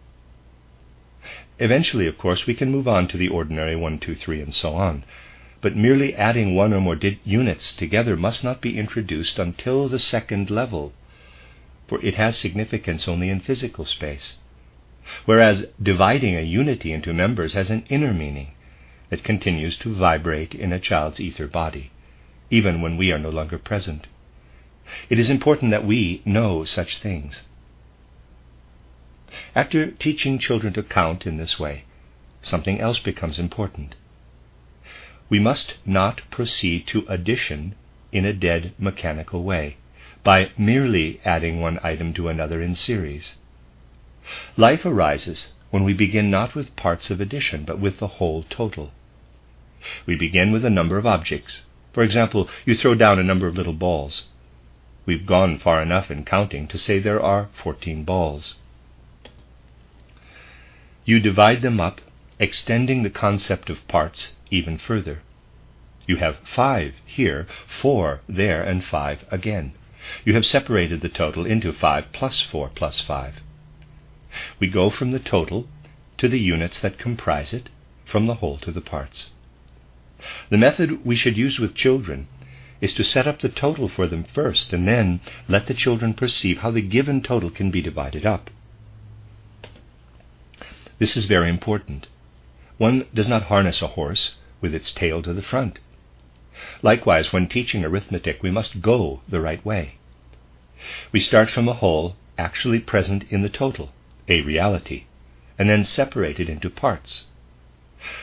Eventually, 1.57 2.07
of 2.07 2.17
course, 2.17 2.45
we 2.45 2.53
can 2.53 2.71
move 2.71 2.87
on 2.87 3.07
to 3.07 3.17
the 3.17 3.29
ordinary 3.29 3.75
1, 3.75 3.99
2, 3.99 4.15
3, 4.15 4.41
and 4.41 4.53
so 4.53 4.73
on. 4.73 5.03
But 5.61 5.75
merely 5.75 6.13
adding 6.13 6.53
one 6.53 6.73
or 6.73 6.81
more 6.81 6.99
units 7.23 7.75
together 7.75 8.17
must 8.17 8.43
not 8.43 8.61
be 8.61 8.77
introduced 8.77 9.39
until 9.39 9.87
the 9.87 9.99
second 9.99 10.49
level, 10.49 10.93
for 11.87 12.03
it 12.03 12.15
has 12.15 12.37
significance 12.37 13.07
only 13.07 13.29
in 13.29 13.39
physical 13.39 13.85
space. 13.85 14.35
Whereas 15.25 15.67
dividing 15.81 16.35
a 16.35 16.41
unity 16.41 16.91
into 16.91 17.13
members 17.13 17.53
has 17.53 17.69
an 17.69 17.85
inner 17.89 18.13
meaning 18.13 18.51
that 19.09 19.23
continues 19.23 19.77
to 19.77 19.93
vibrate 19.93 20.53
in 20.53 20.73
a 20.73 20.79
child's 20.79 21.19
ether 21.19 21.47
body, 21.47 21.91
even 22.49 22.81
when 22.81 22.97
we 22.97 23.11
are 23.11 23.19
no 23.19 23.29
longer 23.29 23.57
present. 23.57 24.07
It 25.09 25.19
is 25.19 25.29
important 25.29 25.71
that 25.71 25.85
we 25.85 26.21
know 26.25 26.65
such 26.65 26.97
things. 26.97 27.43
After 29.53 29.91
teaching 29.91 30.39
children 30.39 30.71
to 30.73 30.83
count 30.83 31.27
in 31.27 31.35
this 31.37 31.59
way, 31.59 31.83
something 32.41 32.79
else 32.79 32.99
becomes 32.99 33.37
important. 33.37 33.95
We 35.27 35.39
must 35.39 35.75
not 35.85 36.21
proceed 36.31 36.87
to 36.87 37.05
addition 37.09 37.75
in 38.11 38.23
a 38.23 38.31
dead 38.31 38.73
mechanical 38.79 39.43
way, 39.43 39.75
by 40.23 40.51
merely 40.57 41.19
adding 41.25 41.59
one 41.59 41.79
item 41.83 42.13
to 42.13 42.29
another 42.29 42.61
in 42.61 42.75
series. 42.75 43.37
Life 44.55 44.85
arises 44.85 45.51
when 45.69 45.83
we 45.83 45.93
begin 45.93 46.31
not 46.31 46.55
with 46.55 46.75
parts 46.77 47.09
of 47.09 47.19
addition, 47.19 47.65
but 47.65 47.79
with 47.79 47.99
the 47.99 48.07
whole 48.07 48.43
total. 48.43 48.93
We 50.05 50.15
begin 50.15 50.51
with 50.51 50.63
a 50.63 50.69
number 50.69 50.97
of 50.97 51.05
objects. 51.05 51.63
For 51.91 52.03
example, 52.03 52.49
you 52.65 52.75
throw 52.75 52.95
down 52.95 53.19
a 53.19 53.23
number 53.23 53.47
of 53.47 53.57
little 53.57 53.73
balls. 53.73 54.23
We've 55.05 55.25
gone 55.25 55.57
far 55.57 55.81
enough 55.81 56.09
in 56.09 56.23
counting 56.23 56.67
to 56.69 56.77
say 56.77 56.99
there 56.99 57.21
are 57.21 57.49
14 57.61 58.03
balls. 58.03 58.55
You 61.05 61.19
divide 61.19 61.61
them 61.61 61.79
up, 61.79 62.01
extending 62.39 63.03
the 63.03 63.11
concept 63.11 63.69
of 63.69 63.87
parts 63.87 64.33
even 64.49 64.77
further. 64.79 65.21
You 66.07 66.17
have 66.17 66.37
five 66.43 66.95
here, 67.05 67.47
four 67.81 68.21
there, 68.27 68.63
and 68.63 68.83
five 68.83 69.23
again. 69.31 69.73
You 70.23 70.33
have 70.33 70.45
separated 70.45 71.01
the 71.01 71.09
total 71.09 71.45
into 71.45 71.71
five 71.71 72.11
plus 72.11 72.41
four 72.41 72.69
plus 72.73 73.01
five. 73.01 73.35
We 74.59 74.67
go 74.67 74.89
from 74.89 75.11
the 75.11 75.19
total 75.19 75.67
to 76.17 76.27
the 76.27 76.39
units 76.39 76.79
that 76.79 76.97
comprise 76.97 77.53
it, 77.53 77.69
from 78.05 78.25
the 78.25 78.35
whole 78.35 78.57
to 78.59 78.71
the 78.71 78.81
parts. 78.81 79.29
The 80.49 80.57
method 80.57 81.05
we 81.05 81.15
should 81.15 81.37
use 81.37 81.59
with 81.59 81.75
children 81.75 82.27
is 82.81 82.93
to 82.95 83.03
set 83.03 83.27
up 83.27 83.41
the 83.41 83.49
total 83.49 83.87
for 83.87 84.07
them 84.07 84.25
first, 84.33 84.73
and 84.73 84.87
then 84.87 85.21
let 85.47 85.67
the 85.67 85.73
children 85.73 86.13
perceive 86.13 86.59
how 86.59 86.71
the 86.71 86.81
given 86.81 87.21
total 87.21 87.49
can 87.49 87.71
be 87.71 87.81
divided 87.81 88.25
up. 88.25 88.49
This 90.97 91.17
is 91.17 91.25
very 91.25 91.49
important. 91.49 92.07
One 92.77 93.05
does 93.13 93.27
not 93.27 93.43
harness 93.43 93.81
a 93.81 93.87
horse 93.87 94.35
with 94.61 94.73
its 94.73 94.93
tail 94.93 95.21
to 95.23 95.33
the 95.33 95.41
front. 95.41 95.79
Likewise, 96.81 97.33
when 97.33 97.47
teaching 97.47 97.83
arithmetic, 97.83 98.41
we 98.41 98.49
must 98.49 98.81
go 98.81 99.19
the 99.27 99.41
right 99.41 99.63
way. 99.65 99.95
We 101.11 101.19
start 101.19 101.49
from 101.49 101.67
a 101.67 101.73
whole 101.73 102.15
actually 102.37 102.79
present 102.79 103.25
in 103.29 103.41
the 103.41 103.49
total, 103.49 103.91
a 104.29 104.39
reality, 104.39 105.03
and 105.59 105.69
then 105.69 105.83
separate 105.83 106.39
it 106.39 106.49
into 106.49 106.69
parts. 106.69 107.25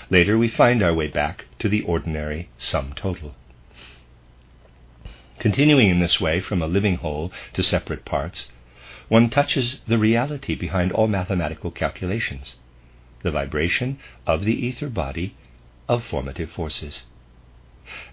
Later, 0.09 0.39
we 0.39 0.49
find 0.49 0.83
our 0.83 0.95
way 0.95 1.09
back 1.09 1.45
to 1.59 1.69
the 1.69 1.83
ordinary 1.83 2.49
sum 2.57 2.95
total. 2.95 3.35
Continuing 5.39 5.91
in 5.91 5.99
this 5.99 6.23
way 6.23 6.41
from 6.41 6.63
a 6.63 6.67
living 6.67 6.97
whole 6.97 7.33
to 7.53 7.63
separate 7.63 8.07
parts, 8.07 8.51
one 9.09 9.29
touches 9.29 9.81
the 9.87 9.99
reality 9.99 10.55
behind 10.55 10.91
all 10.91 11.07
mathematical 11.07 11.71
calculations 11.71 12.55
the 13.23 13.31
vibration 13.31 13.99
of 14.27 14.45
the 14.45 14.67
ether 14.67 14.89
body 14.89 15.35
of 15.89 16.05
formative 16.05 16.51
forces. 16.51 17.03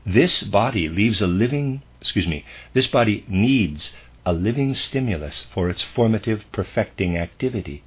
This 0.05 0.43
body 0.43 0.89
leaves 0.89 1.21
a 1.21 1.27
living, 1.27 1.83
excuse 2.01 2.27
me, 2.27 2.45
this 2.73 2.87
body 2.87 3.23
needs 3.27 3.95
a 4.25 4.33
living 4.33 4.73
stimulus 4.73 5.47
for 5.53 5.69
its 5.69 5.81
formative 5.81 6.43
perfecting 6.51 7.17
activity, 7.17 7.83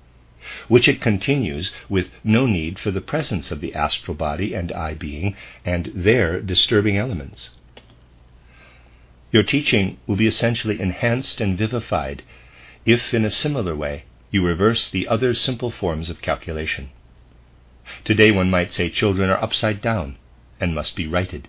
which 0.68 0.88
it 0.88 1.00
continues 1.00 1.72
with 1.88 2.11
no 2.24 2.46
need 2.46 2.78
for 2.78 2.90
the 2.90 3.00
presence 3.00 3.50
of 3.50 3.61
the 3.61 3.74
astral 3.74 4.16
body 4.16 4.54
and 4.54 4.72
I 4.72 4.94
being 4.94 5.37
and 5.64 5.92
their 5.94 6.40
disturbing 6.40 6.96
elements. 6.96 7.50
Your 9.30 9.42
teaching 9.42 9.98
will 10.06 10.16
be 10.16 10.26
essentially 10.26 10.80
enhanced 10.80 11.40
and 11.40 11.56
vivified 11.56 12.22
if, 12.85 13.14
in 13.14 13.24
a 13.24 13.30
similar 13.30 13.74
way, 13.74 14.04
you 14.30 14.44
reverse 14.44 14.90
the 14.90 15.08
other 15.08 15.35
simple 15.35 15.70
forms 15.70 16.11
of 16.11 16.22
calculation. 16.22 16.90
Today 18.04 18.30
one 18.30 18.48
might 18.48 18.72
say 18.72 18.88
children 18.88 19.28
are 19.28 19.42
upside 19.42 19.80
down 19.80 20.16
and 20.60 20.74
must 20.74 20.94
be 20.94 21.06
righted. 21.06 21.48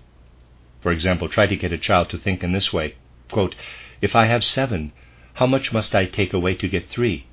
For 0.81 0.91
example, 0.91 1.29
try 1.29 1.47
to 1.47 1.55
get 1.55 1.71
a 1.71 1.77
child 1.77 2.09
to 2.09 2.17
think 2.17 2.43
in 2.43 2.51
this 2.51 2.73
way 2.73 2.95
quote, 3.31 3.55
If 4.01 4.15
I 4.15 4.25
have 4.25 4.43
seven, 4.43 4.93
how 5.35 5.47
much 5.47 5.71
must 5.71 5.95
I 5.95 6.05
take 6.05 6.33
away 6.33 6.55
to 6.55 6.67
get 6.67 6.89
three? 6.89 7.25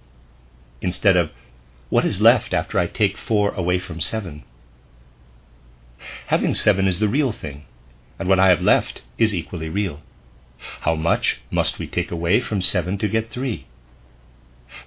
Instead 0.80 1.16
of, 1.16 1.30
What 1.88 2.04
is 2.04 2.20
left 2.20 2.54
after 2.54 2.78
I 2.78 2.86
take 2.86 3.16
four 3.16 3.52
away 3.52 3.78
from 3.78 4.00
seven? 4.00 4.44
Having 6.26 6.54
seven 6.54 6.86
is 6.86 6.98
the 6.98 7.08
real 7.08 7.32
thing, 7.32 7.64
and 8.18 8.28
what 8.28 8.40
I 8.40 8.48
have 8.48 8.62
left 8.62 9.02
is 9.18 9.34
equally 9.34 9.68
real. 9.68 10.00
How 10.82 10.94
much 10.94 11.40
must 11.50 11.78
we 11.78 11.86
take 11.86 12.10
away 12.10 12.40
from 12.40 12.62
seven 12.62 12.98
to 12.98 13.08
get 13.08 13.30
three? 13.30 13.66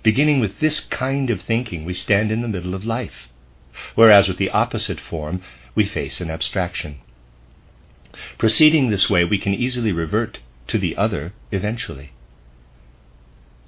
Beginning 0.01 0.39
with 0.39 0.59
this 0.59 0.79
kind 0.79 1.29
of 1.29 1.41
thinking, 1.41 1.83
we 1.83 1.93
stand 1.93 2.31
in 2.31 2.41
the 2.41 2.47
middle 2.47 2.73
of 2.73 2.85
life 2.85 3.27
whereas 3.95 4.27
with 4.27 4.37
the 4.37 4.49
opposite 4.49 4.99
form 4.99 5.41
we 5.75 5.85
face 5.85 6.21
an 6.21 6.29
abstraction. 6.29 6.99
Proceeding 8.37 8.89
this 8.89 9.09
way, 9.09 9.25
we 9.25 9.39
can 9.39 9.53
easily 9.53 9.91
revert 9.91 10.39
to 10.67 10.77
the 10.77 10.95
other 10.95 11.33
eventually. 11.51 12.11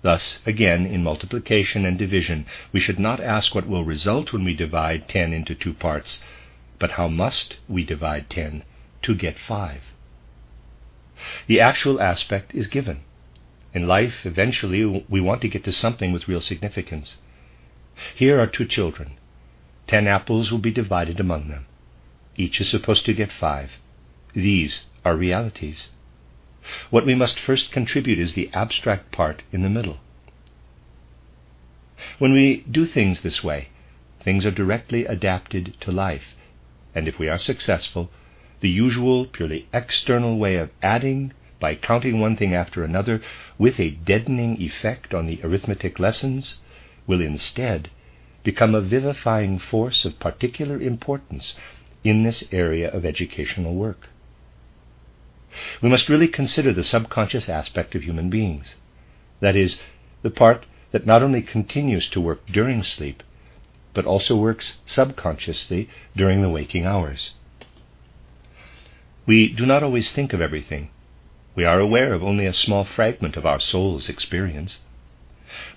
Thus, 0.04 0.40
again, 0.46 0.86
in 0.86 1.02
multiplication 1.04 1.84
and 1.84 1.98
division, 1.98 2.46
we 2.72 2.80
should 2.80 3.00
not 3.00 3.20
ask 3.20 3.56
what 3.56 3.68
will 3.68 3.84
result 3.84 4.32
when 4.32 4.44
we 4.44 4.54
divide 4.54 5.08
10 5.08 5.34
into 5.34 5.56
two 5.56 5.74
parts, 5.74 6.20
but 6.78 6.92
how 6.92 7.08
must 7.08 7.58
we 7.68 7.84
divide 7.84 8.30
10 8.30 8.64
to 9.02 9.16
get 9.16 9.40
5? 9.40 9.82
The 11.48 11.60
actual 11.60 12.00
aspect 12.00 12.54
is 12.54 12.68
given. 12.68 13.00
In 13.74 13.88
life, 13.88 14.26
eventually, 14.26 14.86
we 15.10 15.22
want 15.22 15.42
to 15.42 15.48
get 15.48 15.64
to 15.64 15.74
something 15.74 16.12
with 16.12 16.28
real 16.28 16.42
significance. 16.42 17.18
Here 18.16 18.40
are 18.40 18.48
two 18.48 18.66
children. 18.66 19.18
Ten 19.88 20.08
apples 20.08 20.52
will 20.52 20.60
be 20.60 20.72
divided 20.72 21.20
among 21.20 21.50
them. 21.50 21.66
Each 22.36 22.60
is 22.60 22.70
supposed 22.70 23.06
to 23.06 23.14
get 23.14 23.32
five. 23.32 23.72
These 24.34 24.86
are 25.04 25.16
realities. 25.16 25.92
What 26.90 27.06
we 27.06 27.14
must 27.14 27.40
first 27.40 27.72
contribute 27.72 28.18
is 28.18 28.34
the 28.34 28.50
abstract 28.54 29.12
part 29.12 29.44
in 29.52 29.62
the 29.62 29.70
middle. 29.70 30.00
When 32.18 32.34
we 32.34 32.66
do 32.70 32.86
things 32.86 33.22
this 33.22 33.44
way, 33.44 33.70
things 34.22 34.46
are 34.46 34.52
directly 34.52 35.06
adapted 35.06 35.76
to 35.82 35.92
life, 35.92 36.36
and 36.96 37.08
if 37.08 37.20
we 37.20 37.30
are 37.30 37.38
successful, 37.38 38.10
the 38.62 38.70
usual, 38.70 39.26
purely 39.26 39.68
external 39.72 40.38
way 40.38 40.56
of 40.56 40.72
adding 40.82 41.34
by 41.60 41.76
counting 41.76 42.20
one 42.20 42.36
thing 42.36 42.56
after 42.56 42.84
another 42.84 43.22
with 43.58 43.80
a 43.80 43.92
deadening 43.92 44.60
effect 44.60 45.14
on 45.14 45.28
the 45.28 45.40
arithmetic 45.44 46.00
lessons 46.00 46.60
will 47.06 47.22
instead 47.22 47.90
become 48.46 48.74
a 48.76 48.80
vivifying 48.80 49.60
force 49.60 50.06
of 50.06 50.20
particular 50.20 50.80
importance 50.80 51.56
in 52.04 52.24
this 52.24 52.44
area 52.52 52.90
of 52.90 53.04
educational 53.04 53.76
work. 53.76 54.08
We 55.82 55.90
must 55.90 56.08
really 56.08 56.28
consider 56.28 56.72
the 56.72 56.84
subconscious 56.84 57.50
aspect 57.50 57.96
of 57.96 58.04
human 58.04 58.30
beings. 58.30 58.76
That 59.42 59.56
is, 59.56 59.80
the 60.22 60.30
part 60.30 60.66
that 60.92 61.06
not 61.06 61.24
only 61.24 61.42
continues 61.42 62.08
to 62.10 62.22
work 62.22 62.46
during 62.46 62.84
sleep, 62.84 63.24
but 63.94 64.06
also 64.06 64.36
works 64.36 64.76
subconsciously 64.86 65.90
during 66.16 66.42
the 66.42 66.50
waking 66.50 66.86
hours. 66.86 67.32
We 69.26 69.52
do 69.52 69.66
not 69.66 69.82
always 69.82 70.12
think 70.12 70.34
of 70.34 70.42
everything. 70.42 70.92
We 71.56 71.66
are 71.66 71.80
aware 71.80 72.14
of 72.14 72.24
only 72.24 72.46
a 72.46 72.54
small 72.54 72.84
fragment 72.84 73.38
of 73.38 73.46
our 73.46 73.60
soul's 73.60 74.08
experience. 74.10 74.80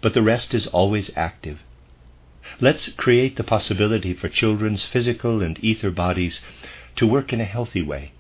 But 0.03 0.13
the 0.13 0.23
rest 0.23 0.53
is 0.53 0.67
always 0.67 1.11
active. 1.17 1.61
Let's 2.61 2.91
create 2.93 3.37
the 3.37 3.45
possibility 3.45 4.15
for 4.15 4.29
children's 4.29 4.85
physical 4.85 5.43
and 5.43 5.63
ether 5.63 5.91
bodies 5.91 6.43
to 6.97 7.07
work 7.07 7.33
in 7.33 7.41
a 7.41 7.45
healthy 7.45 7.83
way, 7.83 8.13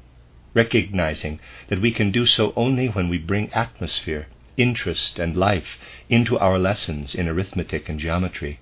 recognizing 0.55 1.41
that 1.69 1.81
we 1.81 1.91
can 1.91 2.12
do 2.12 2.25
so 2.25 2.53
only 2.55 2.87
when 2.88 3.09
we 3.09 3.19
bring 3.19 3.53
atmosphere, 3.53 4.29
interest, 4.57 5.19
and 5.19 5.37
life 5.37 5.79
into 6.09 6.38
our 6.38 6.59
lessons 6.59 7.14
in 7.14 7.27
arithmetic 7.27 7.88
and 7.88 7.99
geometry. 7.99 8.61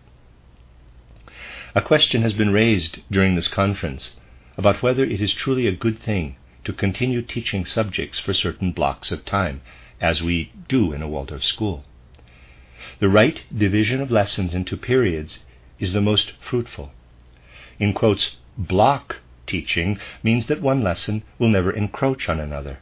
A 1.74 1.82
question 1.82 2.22
has 2.22 2.32
been 2.32 2.52
raised 2.52 3.00
during 3.10 3.34
this 3.34 3.48
conference 3.48 4.16
about 4.56 4.82
whether 4.82 5.04
it 5.04 5.20
is 5.20 5.34
truly 5.34 5.66
a 5.66 5.72
good 5.72 5.98
thing 5.98 6.36
to 6.64 6.72
continue 6.72 7.20
teaching 7.20 7.66
subjects 7.66 8.18
for 8.18 8.32
certain 8.32 8.72
blocks 8.72 9.12
of 9.12 9.26
time, 9.26 9.60
as 10.00 10.22
we 10.22 10.52
do 10.68 10.92
in 10.92 11.02
a 11.02 11.08
Waldorf 11.08 11.44
school. 11.44 11.84
The 12.98 13.08
right 13.08 13.42
division 13.54 14.00
of 14.00 14.10
lessons 14.10 14.54
into 14.54 14.76
periods 14.76 15.40
is 15.78 15.92
the 15.92 16.00
most 16.00 16.32
fruitful. 16.40 16.92
In 17.78 17.92
quotes, 17.92 18.36
block 18.56 19.16
teaching 19.46 19.98
means 20.22 20.46
that 20.46 20.60
one 20.60 20.82
lesson 20.82 21.22
will 21.38 21.48
never 21.48 21.70
encroach 21.70 22.28
on 22.28 22.40
another. 22.40 22.78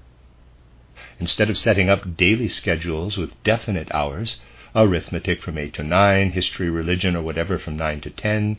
Instead 1.18 1.50
of 1.50 1.58
setting 1.58 1.90
up 1.90 2.16
daily 2.16 2.48
schedules 2.48 3.16
with 3.16 3.42
definite 3.44 3.92
hours, 3.92 4.40
arithmetic 4.74 5.42
from 5.42 5.58
8 5.58 5.74
to 5.74 5.82
9, 5.82 6.30
history, 6.30 6.70
religion, 6.70 7.14
or 7.14 7.22
whatever 7.22 7.58
from 7.58 7.76
9 7.76 8.00
to 8.02 8.10
10, 8.10 8.56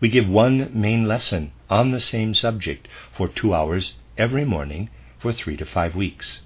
we 0.00 0.08
give 0.08 0.28
one 0.28 0.70
main 0.72 1.06
lesson 1.06 1.52
on 1.68 1.90
the 1.90 2.00
same 2.00 2.34
subject 2.34 2.88
for 3.16 3.28
two 3.28 3.54
hours 3.54 3.94
every 4.16 4.44
morning 4.44 4.88
for 5.18 5.32
three 5.32 5.56
to 5.56 5.64
five 5.64 5.94
weeks. 5.94 6.40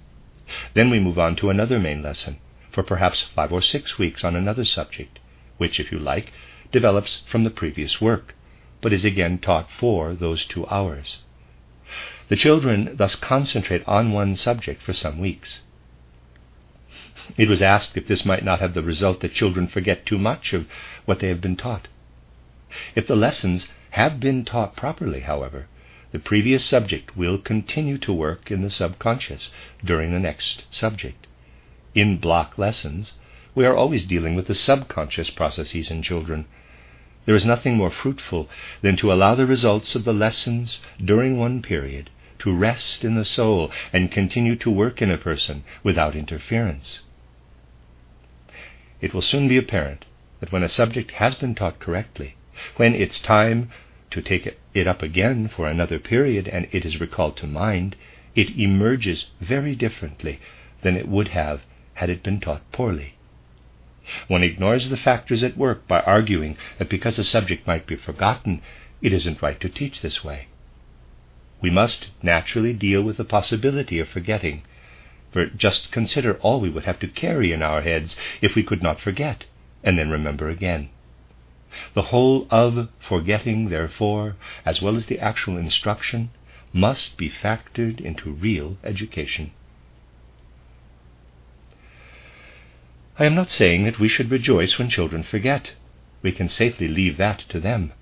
Then 0.74 0.90
we 0.90 1.00
move 1.00 1.18
on 1.18 1.36
to 1.36 1.50
another 1.50 1.78
main 1.78 2.02
lesson 2.02 2.38
for 2.72 2.82
perhaps 2.82 3.22
five 3.22 3.52
or 3.52 3.62
six 3.62 3.98
weeks 3.98 4.24
on 4.24 4.34
another 4.34 4.64
subject, 4.64 5.20
which, 5.58 5.78
if 5.78 5.92
you 5.92 5.98
like, 5.98 6.32
develops 6.74 7.22
from 7.30 7.44
the 7.44 7.50
previous 7.50 8.00
work, 8.00 8.34
but 8.82 8.92
is 8.92 9.04
again 9.04 9.38
taught 9.38 9.70
for 9.70 10.12
those 10.12 10.44
two 10.44 10.66
hours. 10.66 11.18
The 12.28 12.36
children 12.36 12.96
thus 12.96 13.14
concentrate 13.14 13.86
on 13.86 14.10
one 14.12 14.34
subject 14.34 14.82
for 14.82 14.92
some 14.92 15.20
weeks. 15.20 15.60
It 17.38 17.48
was 17.48 17.62
asked 17.62 17.96
if 17.96 18.08
this 18.08 18.26
might 18.26 18.44
not 18.44 18.58
have 18.58 18.74
the 18.74 18.82
result 18.82 19.20
that 19.20 19.32
children 19.32 19.68
forget 19.68 20.04
too 20.04 20.18
much 20.18 20.52
of 20.52 20.66
what 21.04 21.20
they 21.20 21.28
have 21.28 21.40
been 21.40 21.56
taught. 21.56 21.86
If 22.96 23.06
the 23.06 23.16
lessons 23.16 23.68
have 23.90 24.18
been 24.18 24.44
taught 24.44 24.74
properly, 24.74 25.20
however, 25.20 25.68
the 26.10 26.18
previous 26.18 26.64
subject 26.64 27.16
will 27.16 27.38
continue 27.38 27.98
to 27.98 28.12
work 28.12 28.50
in 28.50 28.62
the 28.62 28.70
subconscious 28.70 29.52
during 29.84 30.12
the 30.12 30.18
next 30.18 30.64
subject. 30.70 31.28
In 31.94 32.18
block 32.18 32.58
lessons, 32.58 33.12
we 33.54 33.64
are 33.64 33.76
always 33.76 34.04
dealing 34.04 34.34
with 34.34 34.48
the 34.48 34.54
subconscious 34.54 35.30
processes 35.30 35.90
in 35.90 36.02
children. 36.02 36.46
There 37.26 37.34
is 37.34 37.46
nothing 37.46 37.76
more 37.76 37.90
fruitful 37.90 38.50
than 38.82 38.96
to 38.96 39.12
allow 39.12 39.34
the 39.34 39.46
results 39.46 39.94
of 39.94 40.04
the 40.04 40.12
lessons 40.12 40.80
during 41.02 41.38
one 41.38 41.62
period 41.62 42.10
to 42.40 42.52
rest 42.52 43.04
in 43.04 43.14
the 43.14 43.24
soul 43.24 43.70
and 43.92 44.12
continue 44.12 44.56
to 44.56 44.70
work 44.70 45.00
in 45.00 45.10
a 45.10 45.16
person 45.16 45.64
without 45.82 46.14
interference. 46.14 47.00
It 49.00 49.14
will 49.14 49.22
soon 49.22 49.48
be 49.48 49.56
apparent 49.56 50.04
that 50.40 50.52
when 50.52 50.62
a 50.62 50.68
subject 50.68 51.12
has 51.12 51.34
been 51.34 51.54
taught 51.54 51.78
correctly, 51.78 52.36
when 52.76 52.94
it's 52.94 53.20
time 53.20 53.70
to 54.10 54.20
take 54.20 54.56
it 54.74 54.86
up 54.86 55.02
again 55.02 55.48
for 55.48 55.66
another 55.66 55.98
period 55.98 56.46
and 56.48 56.68
it 56.72 56.84
is 56.84 57.00
recalled 57.00 57.36
to 57.38 57.46
mind, 57.46 57.96
it 58.34 58.58
emerges 58.58 59.26
very 59.40 59.74
differently 59.74 60.40
than 60.82 60.96
it 60.96 61.08
would 61.08 61.28
have 61.28 61.62
had 61.94 62.10
it 62.10 62.22
been 62.22 62.40
taught 62.40 62.70
poorly. 62.72 63.14
One 64.28 64.42
ignores 64.42 64.90
the 64.90 64.96
factors 64.96 65.42
at 65.42 65.56
work 65.56 65.88
by 65.88 66.00
arguing 66.00 66.56
that 66.78 66.90
because 66.90 67.18
a 67.18 67.24
subject 67.24 67.66
might 67.66 67.86
be 67.86 67.96
forgotten, 67.96 68.60
it 69.00 69.12
isn't 69.12 69.40
right 69.40 69.58
to 69.60 69.68
teach 69.68 70.00
this 70.00 70.22
way. 70.22 70.48
We 71.62 71.70
must 71.70 72.08
naturally 72.22 72.74
deal 72.74 73.02
with 73.02 73.16
the 73.16 73.24
possibility 73.24 73.98
of 73.98 74.08
forgetting, 74.08 74.62
for 75.32 75.46
just 75.46 75.90
consider 75.90 76.34
all 76.40 76.60
we 76.60 76.68
would 76.68 76.84
have 76.84 76.98
to 77.00 77.08
carry 77.08 77.52
in 77.52 77.62
our 77.62 77.80
heads 77.80 78.16
if 78.42 78.54
we 78.54 78.62
could 78.62 78.82
not 78.82 79.00
forget 79.00 79.46
and 79.82 79.98
then 79.98 80.10
remember 80.10 80.48
again. 80.50 80.90
The 81.94 82.02
whole 82.02 82.46
of 82.50 82.88
forgetting, 83.00 83.68
therefore, 83.68 84.36
as 84.64 84.82
well 84.82 84.96
as 84.96 85.06
the 85.06 85.18
actual 85.18 85.56
instruction, 85.56 86.30
must 86.72 87.16
be 87.16 87.30
factored 87.30 88.00
into 88.00 88.32
real 88.32 88.76
education. 88.84 89.52
I 93.16 93.26
am 93.26 93.36
not 93.36 93.48
saying 93.48 93.84
that 93.84 94.00
we 94.00 94.08
should 94.08 94.32
rejoice 94.32 94.76
when 94.76 94.90
children 94.90 95.22
forget. 95.22 95.74
We 96.20 96.32
can 96.32 96.48
safely 96.48 96.88
leave 96.88 97.16
that 97.18 97.44
to 97.50 97.60
them. 97.60 97.92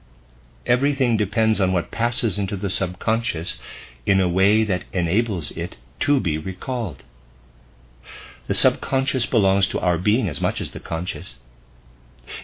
Everything 0.64 1.18
depends 1.18 1.60
on 1.60 1.74
what 1.74 1.90
passes 1.90 2.38
into 2.38 2.56
the 2.56 2.70
subconscious 2.70 3.58
in 4.06 4.20
a 4.20 4.28
way 4.28 4.64
that 4.64 4.84
enables 4.92 5.50
it 5.50 5.76
to 6.00 6.18
be 6.18 6.38
recalled. 6.38 7.02
The 8.46 8.54
subconscious 8.54 9.26
belongs 9.26 9.66
to 9.68 9.80
our 9.80 9.98
being 9.98 10.30
as 10.30 10.40
much 10.40 10.62
as 10.62 10.70
the 10.70 10.80
conscious. 10.80 11.34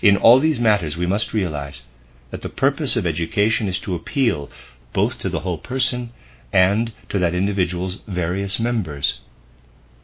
In 0.03 0.19
all 0.19 0.39
these 0.39 0.61
matters, 0.61 0.95
we 0.95 1.07
must 1.07 1.33
realize 1.33 1.85
that 2.31 2.43
the 2.43 2.51
purpose 2.51 2.97
of 2.97 3.07
education 3.07 3.67
is 3.67 3.79
to 3.79 3.95
appeal 3.95 4.51
both 4.93 5.19
to 5.21 5.31
the 5.31 5.41
whole 5.41 5.59
person 5.59 6.11
and 6.53 6.93
to 7.09 7.19
that 7.19 7.35
individual's 7.35 7.99
various 8.07 8.61
members. 8.61 9.21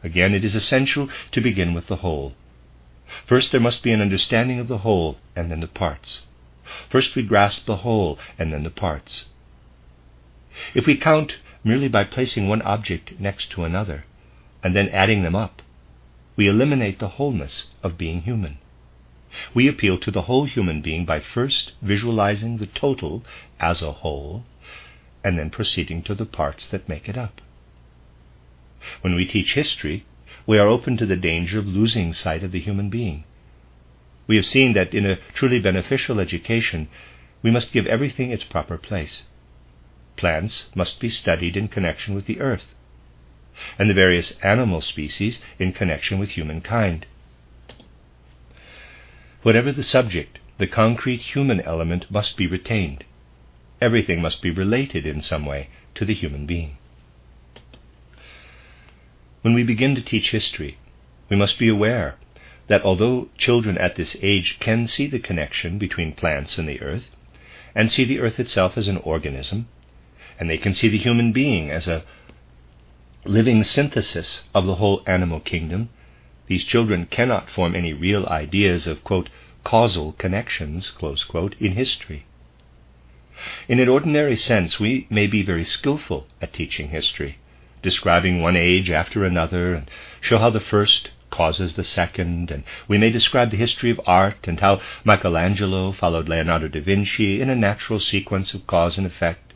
Again, 0.03 0.33
it 0.33 0.43
is 0.43 0.55
essential 0.55 1.09
to 1.31 1.41
begin 1.41 1.75
with 1.75 1.85
the 1.85 1.97
whole. 1.97 2.33
First, 3.27 3.51
there 3.51 3.61
must 3.61 3.83
be 3.83 3.91
an 3.91 4.01
understanding 4.01 4.59
of 4.59 4.67
the 4.67 4.79
whole 4.79 5.17
and 5.35 5.51
then 5.51 5.59
the 5.59 5.67
parts. 5.67 6.23
First, 6.89 7.15
we 7.15 7.23
grasp 7.23 7.65
the 7.65 7.77
whole 7.77 8.17
and 8.37 8.51
then 8.51 8.63
the 8.63 8.69
parts. 8.69 9.25
If 10.73 10.85
we 10.85 10.95
count 10.97 11.37
merely 11.63 11.87
by 11.87 12.03
placing 12.03 12.47
one 12.47 12.61
object 12.61 13.19
next 13.19 13.51
to 13.51 13.63
another 13.63 14.05
and 14.63 14.75
then 14.75 14.89
adding 14.89 15.23
them 15.23 15.35
up, 15.35 15.61
we 16.35 16.47
eliminate 16.47 16.99
the 16.99 17.09
wholeness 17.09 17.67
of 17.83 17.97
being 17.97 18.21
human. 18.21 18.57
We 19.53 19.67
appeal 19.67 19.97
to 19.99 20.11
the 20.11 20.23
whole 20.23 20.45
human 20.45 20.81
being 20.81 21.05
by 21.05 21.19
first 21.19 21.73
visualizing 21.81 22.57
the 22.57 22.67
total 22.67 23.23
as 23.59 23.81
a 23.81 23.91
whole 23.91 24.45
and 25.23 25.37
then 25.37 25.49
proceeding 25.49 26.03
to 26.03 26.15
the 26.15 26.25
parts 26.25 26.67
that 26.67 26.87
make 26.87 27.09
it 27.09 27.17
up. 27.17 27.41
When 29.01 29.15
we 29.15 29.25
teach 29.25 29.53
history, 29.55 30.05
we 30.47 30.57
are 30.57 30.67
open 30.67 30.97
to 30.97 31.05
the 31.05 31.15
danger 31.15 31.59
of 31.59 31.67
losing 31.67 32.13
sight 32.13 32.43
of 32.43 32.51
the 32.51 32.59
human 32.59 32.89
being. 32.89 33.23
We 34.27 34.35
have 34.35 34.45
seen 34.45 34.73
that 34.73 34.93
in 34.93 35.05
a 35.05 35.17
truly 35.33 35.59
beneficial 35.59 36.19
education, 36.19 36.87
we 37.41 37.51
must 37.51 37.71
give 37.71 37.85
everything 37.85 38.31
its 38.31 38.43
proper 38.43 38.77
place. 38.77 39.25
Plants 40.17 40.65
must 40.75 40.99
be 40.99 41.09
studied 41.09 41.57
in 41.57 41.67
connection 41.67 42.15
with 42.15 42.25
the 42.25 42.39
earth, 42.39 42.73
and 43.77 43.89
the 43.89 43.93
various 43.93 44.31
animal 44.43 44.81
species 44.81 45.41
in 45.59 45.73
connection 45.73 46.19
with 46.19 46.31
humankind. 46.31 47.05
Whatever 49.43 49.71
the 49.71 49.83
subject, 49.83 50.39
the 50.57 50.67
concrete 50.67 51.21
human 51.21 51.61
element 51.61 52.09
must 52.09 52.37
be 52.37 52.47
retained. 52.47 53.03
Everything 53.81 54.21
must 54.21 54.41
be 54.41 54.49
related 54.49 55.05
in 55.05 55.21
some 55.21 55.45
way 55.45 55.69
to 55.95 56.05
the 56.05 56.13
human 56.13 56.45
being. 56.45 56.77
When 59.45 59.53
we 59.53 59.61
begin 59.61 59.93
to 59.93 60.01
teach 60.01 60.31
history, 60.31 60.79
we 61.29 61.35
must 61.35 61.59
be 61.59 61.67
aware 61.67 62.15
that 62.65 62.81
although 62.81 63.29
children 63.37 63.77
at 63.77 63.95
this 63.95 64.17
age 64.23 64.57
can 64.59 64.87
see 64.87 65.05
the 65.05 65.19
connection 65.19 65.77
between 65.77 66.13
plants 66.13 66.57
and 66.57 66.67
the 66.67 66.81
earth, 66.81 67.11
and 67.75 67.91
see 67.91 68.05
the 68.05 68.21
earth 68.21 68.39
itself 68.39 68.75
as 68.75 68.87
an 68.87 68.97
organism, 68.97 69.67
and 70.39 70.49
they 70.49 70.57
can 70.57 70.73
see 70.73 70.87
the 70.87 70.97
human 70.97 71.31
being 71.31 71.69
as 71.69 71.87
a 71.87 72.03
living 73.23 73.63
synthesis 73.63 74.41
of 74.55 74.65
the 74.65 74.77
whole 74.77 75.03
animal 75.05 75.39
kingdom, 75.39 75.89
these 76.47 76.63
children 76.63 77.05
cannot 77.05 77.47
form 77.51 77.75
any 77.75 77.93
real 77.93 78.25
ideas 78.25 78.87
of, 78.87 79.03
quote, 79.03 79.29
causal 79.63 80.13
connections, 80.13 80.89
quote, 80.89 81.55
in 81.59 81.73
history. 81.73 82.25
In 83.67 83.79
an 83.79 83.89
ordinary 83.89 84.37
sense, 84.37 84.79
we 84.79 85.05
may 85.11 85.27
be 85.27 85.43
very 85.43 85.65
skillful 85.65 86.25
at 86.41 86.51
teaching 86.51 86.89
history, 86.89 87.37
describing 87.85 88.41
one 88.41 88.57
age 88.57 88.89
after 88.91 89.23
another, 89.23 89.73
and 89.75 89.89
show 90.19 90.39
how 90.39 90.49
the 90.49 90.59
first 90.59 91.11
causes 91.29 91.75
the 91.75 91.83
second, 91.83 92.49
and 92.49 92.63
we 92.87 92.97
may 92.97 93.09
describe 93.09 93.51
the 93.51 93.57
history 93.57 93.89
of 93.91 94.01
art 94.05 94.47
and 94.47 94.59
how 94.59 94.81
Michelangelo 95.03 95.91
followed 95.91 96.27
Leonardo 96.27 96.67
da 96.67 96.81
Vinci 96.81 97.41
in 97.41 97.49
a 97.49 97.55
natural 97.55 97.99
sequence 97.99 98.53
of 98.53 98.65
cause 98.67 98.97
and 98.97 99.05
effect. 99.05 99.53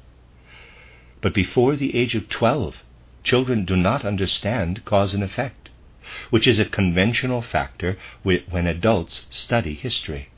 But 1.22 1.34
before 1.34 1.76
the 1.76 1.96
age 1.96 2.16
of 2.16 2.30
twelve, 2.30 2.84
children 3.24 3.66
do 3.66 3.76
not 3.76 4.06
understand 4.06 4.86
cause 4.86 5.14
and 5.14 5.24
effect, 5.24 5.70
which 6.30 6.48
is 6.48 6.60
a 6.60 6.66
conventional 6.66 7.42
factor 7.42 7.98
when 8.24 8.68
adults 8.68 9.26
study 9.30 9.74
history. 9.74 10.30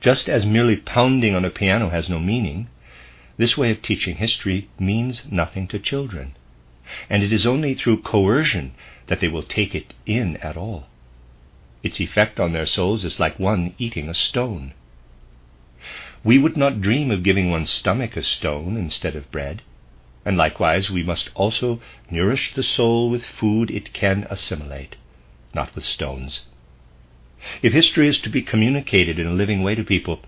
Just 0.00 0.28
as 0.28 0.46
merely 0.46 0.76
pounding 0.76 1.34
on 1.34 1.44
a 1.44 1.50
piano 1.50 1.90
has 1.90 2.08
no 2.08 2.18
meaning, 2.18 2.68
this 3.36 3.56
way 3.56 3.70
of 3.70 3.82
teaching 3.82 4.16
history 4.16 4.68
means 4.78 5.30
nothing 5.30 5.66
to 5.68 5.78
children, 5.78 6.34
and 7.08 7.22
it 7.22 7.32
is 7.32 7.46
only 7.46 7.74
through 7.74 8.02
coercion 8.02 8.74
that 9.06 9.20
they 9.20 9.28
will 9.28 9.42
take 9.42 9.74
it 9.74 9.94
in 10.06 10.36
at 10.38 10.56
all. 10.56 10.86
Its 11.82 12.00
effect 12.00 12.38
on 12.38 12.52
their 12.52 12.66
souls 12.66 13.04
is 13.04 13.18
like 13.18 13.38
one 13.38 13.74
eating 13.78 14.08
a 14.08 14.14
stone. 14.14 14.72
We 16.22 16.38
would 16.38 16.56
not 16.56 16.80
dream 16.80 17.10
of 17.10 17.24
giving 17.24 17.50
one's 17.50 17.70
stomach 17.70 18.16
a 18.16 18.22
stone 18.22 18.76
instead 18.76 19.16
of 19.16 19.30
bread, 19.32 19.62
and 20.24 20.36
likewise 20.36 20.90
we 20.90 21.02
must 21.02 21.30
also 21.34 21.80
nourish 22.10 22.54
the 22.54 22.62
soul 22.62 23.10
with 23.10 23.24
food 23.24 23.70
it 23.70 23.92
can 23.92 24.26
assimilate, 24.30 24.94
not 25.52 25.74
with 25.74 25.84
stones. 25.84 26.46
If 27.60 27.72
history 27.72 28.06
is 28.06 28.20
to 28.20 28.30
be 28.30 28.42
communicated 28.42 29.18
in 29.18 29.26
a 29.26 29.32
living 29.32 29.64
way 29.64 29.74
to 29.74 29.82
people, 29.82 30.20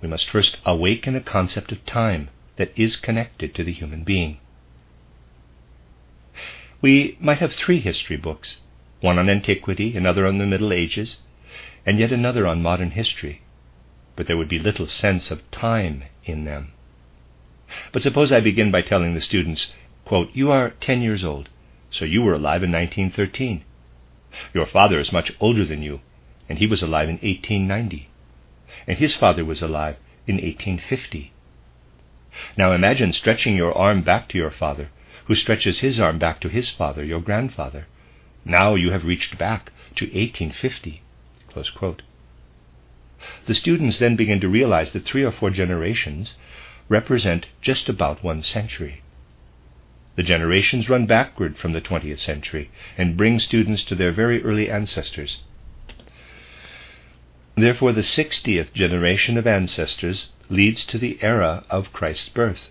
we 0.00 0.08
must 0.08 0.28
first 0.30 0.58
awaken 0.64 1.16
a 1.16 1.20
concept 1.20 1.72
of 1.72 1.84
time 1.86 2.28
that 2.56 2.72
is 2.76 2.96
connected 2.96 3.54
to 3.54 3.64
the 3.64 3.72
human 3.72 4.02
being. 4.02 4.38
We 6.80 7.16
might 7.20 7.38
have 7.38 7.52
three 7.52 7.80
history 7.80 8.16
books 8.16 8.60
one 9.00 9.18
on 9.18 9.28
antiquity, 9.28 9.96
another 9.96 10.26
on 10.26 10.38
the 10.38 10.46
Middle 10.46 10.72
Ages, 10.72 11.18
and 11.84 11.98
yet 11.98 12.12
another 12.12 12.46
on 12.46 12.62
modern 12.62 12.92
history, 12.92 13.42
but 14.16 14.26
there 14.26 14.36
would 14.36 14.48
be 14.48 14.58
little 14.58 14.86
sense 14.86 15.30
of 15.30 15.48
time 15.50 16.04
in 16.24 16.44
them. 16.44 16.72
But 17.92 18.02
suppose 18.02 18.32
I 18.32 18.40
begin 18.40 18.70
by 18.70 18.82
telling 18.82 19.14
the 19.14 19.20
students, 19.20 19.72
quote, 20.04 20.30
You 20.32 20.50
are 20.50 20.70
ten 20.70 21.02
years 21.02 21.24
old, 21.24 21.48
so 21.90 22.04
you 22.04 22.22
were 22.22 22.34
alive 22.34 22.62
in 22.62 22.72
1913. 22.72 23.64
Your 24.54 24.66
father 24.66 24.98
is 24.98 25.12
much 25.12 25.32
older 25.40 25.64
than 25.64 25.82
you, 25.82 26.00
and 26.48 26.58
he 26.58 26.66
was 26.66 26.82
alive 26.82 27.08
in 27.08 27.16
1890, 27.16 28.08
and 28.86 28.98
his 28.98 29.14
father 29.14 29.44
was 29.44 29.62
alive 29.62 29.96
in 30.26 30.36
1850. 30.36 31.32
Now 32.56 32.72
imagine 32.72 33.12
stretching 33.12 33.56
your 33.56 33.76
arm 33.76 34.02
back 34.02 34.28
to 34.28 34.38
your 34.38 34.50
father, 34.50 34.90
who 35.26 35.34
stretches 35.34 35.80
his 35.80 35.98
arm 35.98 36.18
back 36.18 36.40
to 36.40 36.48
his 36.48 36.70
father, 36.70 37.04
your 37.04 37.20
grandfather. 37.20 37.86
Now 38.44 38.74
you 38.74 38.90
have 38.90 39.04
reached 39.04 39.38
back 39.38 39.72
to 39.96 40.04
1850. 40.04 41.02
The 43.46 43.54
students 43.54 43.98
then 43.98 44.14
begin 44.16 44.40
to 44.40 44.48
realize 44.48 44.92
that 44.92 45.04
three 45.04 45.24
or 45.24 45.32
four 45.32 45.50
generations 45.50 46.34
represent 46.88 47.46
just 47.62 47.88
about 47.88 48.22
one 48.22 48.42
century. 48.42 49.02
The 50.16 50.22
generations 50.22 50.88
run 50.88 51.06
backward 51.06 51.58
from 51.58 51.72
the 51.72 51.80
20th 51.80 52.18
century 52.18 52.70
and 52.96 53.16
bring 53.16 53.40
students 53.40 53.84
to 53.84 53.94
their 53.94 54.12
very 54.12 54.42
early 54.42 54.70
ancestors. 54.70 55.42
Therefore, 57.56 57.92
the 57.92 58.02
60th 58.02 58.74
generation 58.74 59.38
of 59.38 59.46
ancestors 59.46 60.30
leads 60.50 60.84
to 60.86 60.98
the 60.98 61.18
era 61.22 61.64
of 61.70 61.92
Christ's 61.92 62.28
birth. 62.28 62.70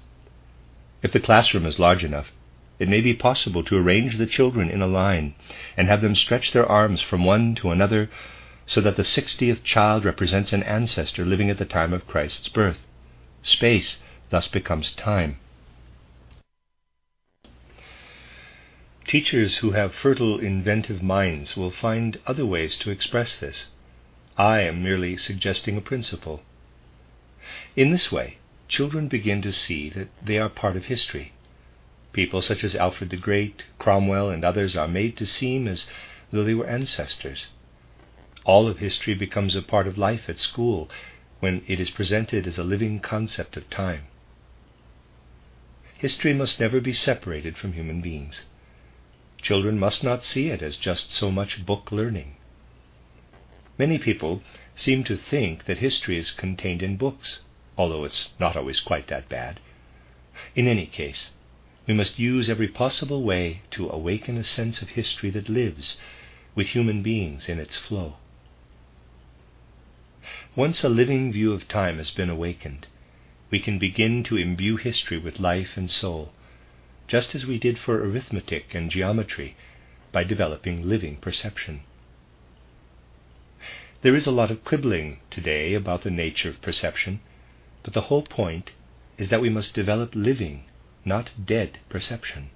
If 1.01 1.11
the 1.11 1.19
classroom 1.19 1.65
is 1.65 1.79
large 1.79 2.03
enough, 2.03 2.31
it 2.77 2.87
may 2.87 3.01
be 3.01 3.15
possible 3.15 3.63
to 3.63 3.77
arrange 3.77 4.17
the 4.17 4.27
children 4.27 4.69
in 4.69 4.83
a 4.83 4.87
line 4.87 5.33
and 5.75 5.87
have 5.87 6.01
them 6.01 6.13
stretch 6.13 6.51
their 6.51 6.67
arms 6.67 7.01
from 7.01 7.23
one 7.23 7.55
to 7.55 7.71
another 7.71 8.11
so 8.67 8.79
that 8.81 8.95
the 8.95 9.03
60th 9.03 9.63
child 9.63 10.05
represents 10.05 10.53
an 10.53 10.61
ancestor 10.63 11.25
living 11.25 11.49
at 11.49 11.57
the 11.57 11.65
time 11.65 11.91
of 11.91 12.07
Christ's 12.07 12.49
birth. 12.49 12.85
Space 13.41 13.97
thus 14.29 14.47
becomes 14.47 14.91
time. 14.91 15.39
Teachers 19.07 19.57
who 19.57 19.71
have 19.71 19.95
fertile 19.95 20.39
inventive 20.39 21.01
minds 21.01 21.55
will 21.55 21.71
find 21.71 22.19
other 22.27 22.45
ways 22.45 22.77
to 22.77 22.91
express 22.91 23.37
this. 23.37 23.69
I 24.37 24.61
am 24.61 24.83
merely 24.83 25.15
suggesting 25.15 25.77
a 25.77 25.81
principle. 25.81 26.43
In 27.75 27.91
this 27.91 28.11
way, 28.11 28.37
children 28.67 29.07
begin 29.07 29.41
to 29.43 29.53
see 29.53 29.89
that 29.91 30.09
they 30.21 30.37
are 30.37 30.49
part 30.49 30.75
of 30.75 30.85
history. 30.85 31.31
People 32.11 32.41
such 32.41 32.63
as 32.63 32.75
Alfred 32.75 33.11
the 33.11 33.17
Great, 33.17 33.63
Cromwell, 33.79 34.29
and 34.29 34.43
others 34.43 34.75
are 34.75 34.87
made 34.87 35.15
to 35.17 35.25
seem 35.25 35.67
as 35.67 35.87
though 36.31 36.43
they 36.43 36.53
were 36.53 36.67
ancestors. 36.67 37.47
All 38.43 38.67
of 38.67 38.79
history 38.79 39.13
becomes 39.13 39.55
a 39.55 39.61
part 39.61 39.87
of 39.87 39.97
life 39.97 40.27
at 40.27 40.37
school 40.37 40.89
when 41.39 41.63
it 41.67 41.79
is 41.79 41.89
presented 41.89 42.45
as 42.45 42.57
a 42.57 42.63
living 42.63 42.99
concept 42.99 43.55
of 43.55 43.69
time. 43.69 44.03
History 45.97 46.33
must 46.33 46.59
never 46.59 46.81
be 46.81 46.93
separated 46.93 47.57
from 47.57 47.73
human 47.73 48.01
beings. 48.01 48.45
Children 49.41 49.79
must 49.79 50.03
not 50.03 50.23
see 50.23 50.49
it 50.49 50.61
as 50.61 50.75
just 50.75 51.11
so 51.11 51.31
much 51.31 51.65
book 51.65 51.91
learning. 51.91 52.35
Many 53.77 53.97
people 53.97 54.41
seem 54.75 55.03
to 55.03 55.17
think 55.17 55.65
that 55.65 55.79
history 55.79 56.17
is 56.17 56.31
contained 56.31 56.81
in 56.81 56.95
books, 56.95 57.41
although 57.77 58.05
it's 58.05 58.29
not 58.39 58.55
always 58.55 58.79
quite 58.79 59.07
that 59.07 59.27
bad. 59.27 59.59
In 60.55 60.67
any 60.67 60.85
case, 60.85 61.31
we 61.85 61.93
must 61.93 62.17
use 62.17 62.49
every 62.49 62.67
possible 62.67 63.23
way 63.23 63.61
to 63.71 63.89
awaken 63.89 64.37
a 64.37 64.43
sense 64.43 64.81
of 64.81 64.89
history 64.89 65.29
that 65.31 65.49
lives 65.49 65.99
with 66.55 66.67
human 66.67 67.03
beings 67.03 67.49
in 67.49 67.59
its 67.59 67.75
flow. 67.75 68.15
Once 70.55 70.83
a 70.83 70.89
living 70.89 71.33
view 71.33 71.51
of 71.51 71.67
time 71.67 71.97
has 71.97 72.11
been 72.11 72.29
awakened, 72.29 72.87
we 73.51 73.59
can 73.59 73.77
begin 73.77 74.23
to 74.23 74.37
imbue 74.37 74.77
history 74.77 75.17
with 75.17 75.39
life 75.39 75.75
and 75.75 75.91
soul, 75.91 76.31
just 77.07 77.35
as 77.35 77.45
we 77.45 77.59
did 77.59 77.77
for 77.77 78.01
arithmetic 78.01 78.73
and 78.73 78.89
geometry 78.89 79.55
by 80.11 80.23
developing 80.23 80.87
living 80.87 81.17
perception. 81.17 81.81
There 84.05 84.15
is 84.15 84.27
a 84.27 84.31
lot 84.31 84.51
of 84.51 84.63
quibbling 84.63 85.17
today 85.31 85.73
about 85.73 86.03
the 86.03 86.11
nature 86.11 86.47
of 86.47 86.61
perception, 86.61 87.21
but 87.81 87.93
the 87.93 88.01
whole 88.01 88.21
point 88.21 88.69
is 89.17 89.29
that 89.29 89.41
we 89.41 89.49
must 89.49 89.73
develop 89.73 90.13
living, 90.13 90.65
not 91.03 91.31
dead 91.43 91.79
perception. 91.89 92.51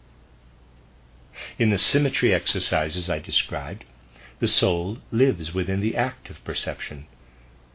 In 1.57 1.71
the 1.71 1.79
symmetry 1.79 2.35
exercises 2.35 3.09
I 3.09 3.17
described, 3.17 3.83
the 4.39 4.47
soul 4.47 4.99
lives 5.12 5.51
within 5.51 5.79
the 5.79 5.95
act 5.95 6.29
of 6.29 6.43
perception. 6.43 7.07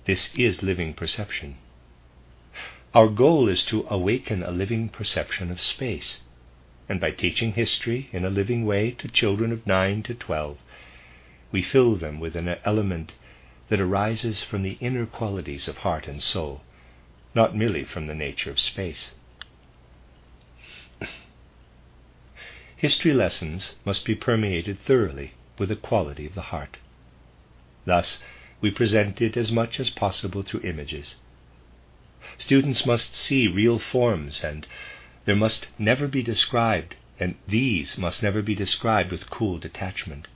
This 0.04 0.32
is 0.36 0.62
living 0.62 0.94
perception. 0.94 1.56
Our 2.94 3.08
goal 3.08 3.48
is 3.48 3.64
to 3.64 3.88
awaken 3.90 4.44
a 4.44 4.52
living 4.52 4.88
perception 4.88 5.50
of 5.50 5.60
space, 5.60 6.20
and 6.88 7.00
by 7.00 7.10
teaching 7.10 7.54
history 7.54 8.08
in 8.12 8.24
a 8.24 8.30
living 8.30 8.66
way 8.66 8.92
to 8.92 9.08
children 9.08 9.50
of 9.50 9.66
9 9.66 10.04
to 10.04 10.14
12, 10.14 10.58
we 11.50 11.60
fill 11.60 11.96
them 11.96 12.20
with 12.20 12.36
an 12.36 12.54
element 12.64 13.14
that 13.74 13.80
arises 13.80 14.40
from 14.40 14.62
the 14.62 14.78
inner 14.80 15.04
qualities 15.04 15.66
of 15.66 15.78
heart 15.78 16.06
and 16.06 16.22
soul, 16.22 16.62
not 17.34 17.56
merely 17.56 17.82
from 17.82 18.06
the 18.06 18.14
nature 18.14 18.48
of 18.48 18.60
space. 18.60 19.14
History 22.76 23.12
lessons 23.12 23.74
must 23.84 24.04
be 24.04 24.14
permeated 24.14 24.78
thoroughly 24.78 25.32
with 25.58 25.70
the 25.70 25.74
quality 25.74 26.24
of 26.24 26.36
the 26.36 26.50
heart. 26.52 26.76
Thus, 27.84 28.22
we 28.60 28.70
present 28.70 29.20
it 29.20 29.36
as 29.36 29.50
much 29.50 29.80
as 29.80 29.90
possible 29.90 30.42
through 30.42 30.60
images. 30.60 31.16
Students 32.38 32.86
must 32.86 33.12
see 33.12 33.48
real 33.48 33.80
forms, 33.80 34.44
and 34.44 34.68
there 35.24 35.34
must 35.34 35.66
never 35.80 36.06
be 36.06 36.22
described, 36.22 36.94
and 37.18 37.34
these 37.48 37.98
must 37.98 38.22
never 38.22 38.40
be 38.40 38.54
described 38.54 39.10
with 39.10 39.30
cool 39.30 39.58
detachment. 39.58 40.28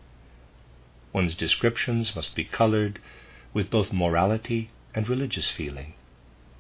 One's 1.12 1.36
descriptions 1.36 2.16
must 2.16 2.34
be 2.34 2.42
colored 2.42 2.98
with 3.54 3.70
both 3.70 3.92
morality 3.92 4.70
and 4.94 5.08
religious 5.08 5.50
feeling, 5.50 5.94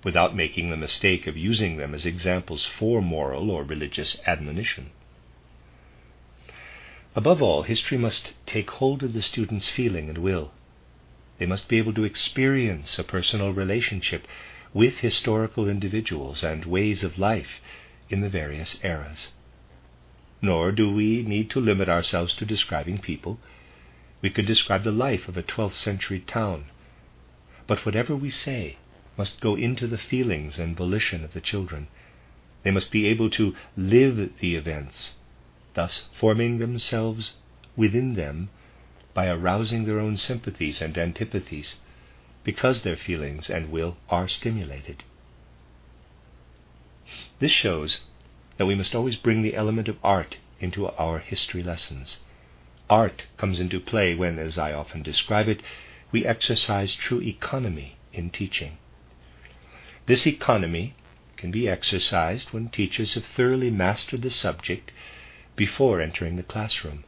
without 0.04 0.34
making 0.34 0.70
the 0.70 0.76
mistake 0.76 1.26
of 1.26 1.36
using 1.36 1.76
them 1.76 1.94
as 1.94 2.06
examples 2.06 2.64
for 2.64 3.02
moral 3.02 3.50
or 3.50 3.62
religious 3.62 4.16
admonition. 4.26 4.90
Above 7.14 7.42
all, 7.42 7.62
history 7.62 7.98
must 7.98 8.32
take 8.46 8.70
hold 8.70 9.02
of 9.02 9.12
the 9.12 9.22
student's 9.22 9.68
feeling 9.68 10.08
and 10.08 10.18
will. 10.18 10.52
They 11.38 11.46
must 11.46 11.68
be 11.68 11.78
able 11.78 11.94
to 11.94 12.04
experience 12.04 12.98
a 12.98 13.04
personal 13.04 13.52
relationship 13.52 14.26
with 14.72 14.98
historical 14.98 15.68
individuals 15.68 16.42
and 16.42 16.64
ways 16.64 17.02
of 17.02 17.18
life 17.18 17.60
in 18.10 18.20
the 18.20 18.28
various 18.28 18.78
eras. 18.84 19.28
Nor 20.40 20.72
do 20.72 20.90
we 20.90 21.22
need 21.22 21.50
to 21.50 21.60
limit 21.60 21.88
ourselves 21.88 22.34
to 22.34 22.44
describing 22.44 22.98
people. 22.98 23.38
We 24.20 24.30
could 24.30 24.46
describe 24.46 24.84
the 24.84 24.92
life 24.92 25.28
of 25.28 25.36
a 25.36 25.42
12th 25.42 25.74
century 25.74 26.20
town. 26.20 26.66
But 27.68 27.84
whatever 27.84 28.16
we 28.16 28.30
say 28.30 28.78
must 29.18 29.40
go 29.40 29.54
into 29.54 29.86
the 29.86 29.98
feelings 29.98 30.58
and 30.58 30.76
volition 30.76 31.22
of 31.22 31.34
the 31.34 31.40
children. 31.40 31.86
They 32.62 32.70
must 32.70 32.90
be 32.90 33.06
able 33.06 33.28
to 33.30 33.54
live 33.76 34.32
the 34.40 34.56
events, 34.56 35.14
thus 35.74 36.08
forming 36.18 36.58
themselves 36.58 37.34
within 37.76 38.14
them 38.14 38.48
by 39.12 39.26
arousing 39.28 39.84
their 39.84 40.00
own 40.00 40.16
sympathies 40.16 40.80
and 40.80 40.96
antipathies, 40.96 41.76
because 42.42 42.82
their 42.82 42.96
feelings 42.96 43.50
and 43.50 43.70
will 43.70 43.98
are 44.08 44.28
stimulated. 44.28 45.04
This 47.38 47.52
shows 47.52 48.00
that 48.56 48.66
we 48.66 48.74
must 48.74 48.94
always 48.94 49.16
bring 49.16 49.42
the 49.42 49.54
element 49.54 49.88
of 49.88 49.98
art 50.02 50.38
into 50.58 50.88
our 50.88 51.18
history 51.18 51.62
lessons. 51.62 52.20
Art 52.88 53.24
comes 53.36 53.60
into 53.60 53.78
play 53.78 54.14
when, 54.14 54.38
as 54.38 54.56
I 54.56 54.72
often 54.72 55.02
describe 55.02 55.48
it, 55.48 55.62
we 56.10 56.24
exercise 56.24 56.94
true 56.94 57.20
economy 57.20 57.96
in 58.12 58.30
teaching. 58.30 58.78
This 60.06 60.26
economy 60.26 60.94
can 61.36 61.50
be 61.50 61.68
exercised 61.68 62.52
when 62.52 62.68
teachers 62.68 63.14
have 63.14 63.24
thoroughly 63.24 63.70
mastered 63.70 64.22
the 64.22 64.30
subject 64.30 64.90
before 65.54 66.00
entering 66.00 66.36
the 66.36 66.42
classroom. 66.42 67.04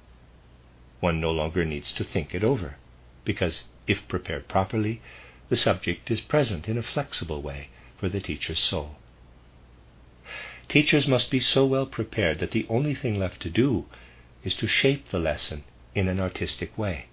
One 1.00 1.20
no 1.20 1.30
longer 1.30 1.64
needs 1.64 1.92
to 1.92 2.04
think 2.04 2.34
it 2.34 2.44
over, 2.44 2.76
because 3.24 3.64
if 3.86 4.06
prepared 4.06 4.48
properly, 4.48 5.00
the 5.48 5.56
subject 5.56 6.10
is 6.10 6.20
present 6.20 6.68
in 6.68 6.76
a 6.76 6.82
flexible 6.82 7.42
way 7.42 7.68
for 7.96 8.08
the 8.08 8.20
teacher's 8.20 8.60
soul. 8.60 8.96
Teachers 10.68 11.08
must 11.08 11.30
be 11.30 11.40
so 11.40 11.66
well 11.66 11.86
prepared 11.86 12.38
that 12.38 12.52
the 12.52 12.66
only 12.68 12.94
thing 12.94 13.18
left 13.18 13.40
to 13.42 13.50
do 13.50 13.86
is 14.44 14.54
to 14.54 14.68
shape 14.68 15.08
the 15.10 15.18
lesson 15.18 15.64
in 15.94 16.06
an 16.06 16.20
artistic 16.20 16.76
way. 16.78 17.06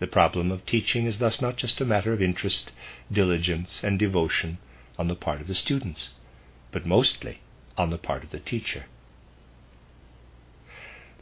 The 0.00 0.06
problem 0.06 0.50
of 0.50 0.66
teaching 0.66 1.06
is 1.06 1.18
thus 1.18 1.40
not 1.40 1.56
just 1.56 1.80
a 1.80 1.84
matter 1.84 2.12
of 2.12 2.20
interest, 2.20 2.72
diligence, 3.12 3.82
and 3.84 3.98
devotion 3.98 4.58
on 4.98 5.08
the 5.08 5.14
part 5.14 5.40
of 5.40 5.46
the 5.46 5.54
students, 5.54 6.10
but 6.72 6.84
mostly 6.84 7.38
on 7.78 7.90
the 7.90 7.98
part 7.98 8.24
of 8.24 8.30
the 8.30 8.40
teacher. 8.40 8.86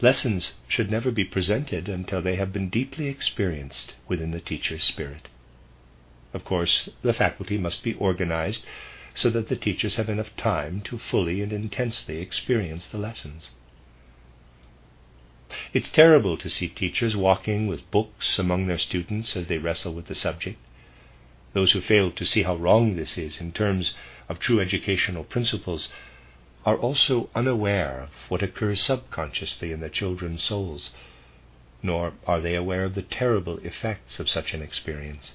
Lessons 0.00 0.54
should 0.66 0.90
never 0.90 1.10
be 1.10 1.24
presented 1.24 1.88
until 1.88 2.20
they 2.22 2.36
have 2.36 2.52
been 2.52 2.68
deeply 2.68 3.08
experienced 3.08 3.94
within 4.08 4.30
the 4.30 4.40
teacher's 4.40 4.82
spirit. 4.82 5.28
Of 6.32 6.44
course, 6.44 6.88
the 7.02 7.12
faculty 7.12 7.58
must 7.58 7.84
be 7.84 7.94
organized 7.94 8.66
so 9.14 9.30
that 9.30 9.48
the 9.48 9.56
teachers 9.56 9.96
have 9.96 10.08
enough 10.08 10.34
time 10.36 10.80
to 10.82 10.98
fully 10.98 11.42
and 11.42 11.52
intensely 11.52 12.18
experience 12.18 12.86
the 12.86 12.98
lessons. 12.98 13.50
It's 15.74 15.90
terrible 15.90 16.36
to 16.38 16.48
see 16.48 16.68
teachers 16.68 17.14
walking 17.14 17.66
with 17.66 17.90
books 17.90 18.38
among 18.38 18.66
their 18.66 18.78
students 18.78 19.36
as 19.36 19.48
they 19.48 19.58
wrestle 19.58 19.92
with 19.92 20.06
the 20.06 20.14
subject. 20.14 20.58
Those 21.52 21.72
who 21.72 21.80
fail 21.80 22.10
to 22.12 22.24
see 22.24 22.42
how 22.42 22.56
wrong 22.56 22.96
this 22.96 23.18
is 23.18 23.40
in 23.40 23.52
terms 23.52 23.94
of 24.28 24.38
true 24.38 24.60
educational 24.60 25.24
principles 25.24 25.90
are 26.64 26.78
also 26.78 27.28
unaware 27.34 28.02
of 28.02 28.10
what 28.28 28.42
occurs 28.42 28.80
subconsciously 28.80 29.72
in 29.72 29.80
the 29.80 29.90
children's 29.90 30.42
souls, 30.42 30.90
nor 31.82 32.14
are 32.26 32.40
they 32.40 32.54
aware 32.54 32.84
of 32.84 32.94
the 32.94 33.02
terrible 33.02 33.58
effects 33.58 34.18
of 34.20 34.30
such 34.30 34.54
an 34.54 34.62
experience. 34.62 35.34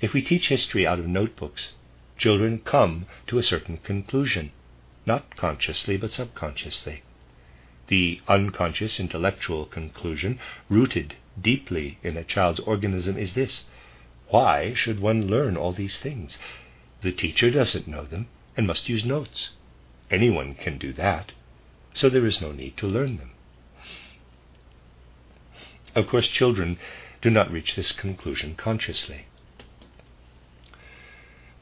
If 0.00 0.12
we 0.12 0.22
teach 0.22 0.48
history 0.48 0.86
out 0.86 1.00
of 1.00 1.08
notebooks, 1.08 1.72
children 2.16 2.60
come 2.60 3.06
to 3.26 3.38
a 3.38 3.42
certain 3.42 3.78
conclusion, 3.78 4.52
not 5.06 5.34
consciously 5.36 5.96
but 5.96 6.12
subconsciously 6.12 7.02
the 7.88 8.20
unconscious 8.28 8.98
intellectual 8.98 9.66
conclusion 9.66 10.38
rooted 10.68 11.14
deeply 11.40 11.98
in 12.02 12.16
a 12.16 12.24
child's 12.24 12.60
organism 12.60 13.16
is 13.18 13.34
this 13.34 13.64
why 14.28 14.74
should 14.74 15.00
one 15.00 15.26
learn 15.26 15.56
all 15.56 15.72
these 15.72 15.98
things? 15.98 16.38
The 17.02 17.12
teacher 17.12 17.50
doesn't 17.50 17.86
know 17.86 18.04
them 18.04 18.26
and 18.56 18.66
must 18.66 18.88
use 18.88 19.04
notes. 19.04 19.50
Anyone 20.10 20.54
can 20.54 20.78
do 20.78 20.92
that, 20.94 21.32
so 21.92 22.08
there 22.08 22.26
is 22.26 22.40
no 22.40 22.52
need 22.52 22.76
to 22.78 22.86
learn 22.86 23.18
them. 23.18 23.32
Of 25.94 26.08
course, 26.08 26.28
children 26.28 26.78
do 27.22 27.30
not 27.30 27.50
reach 27.50 27.76
this 27.76 27.92
conclusion 27.92 28.54
consciously. 28.56 29.26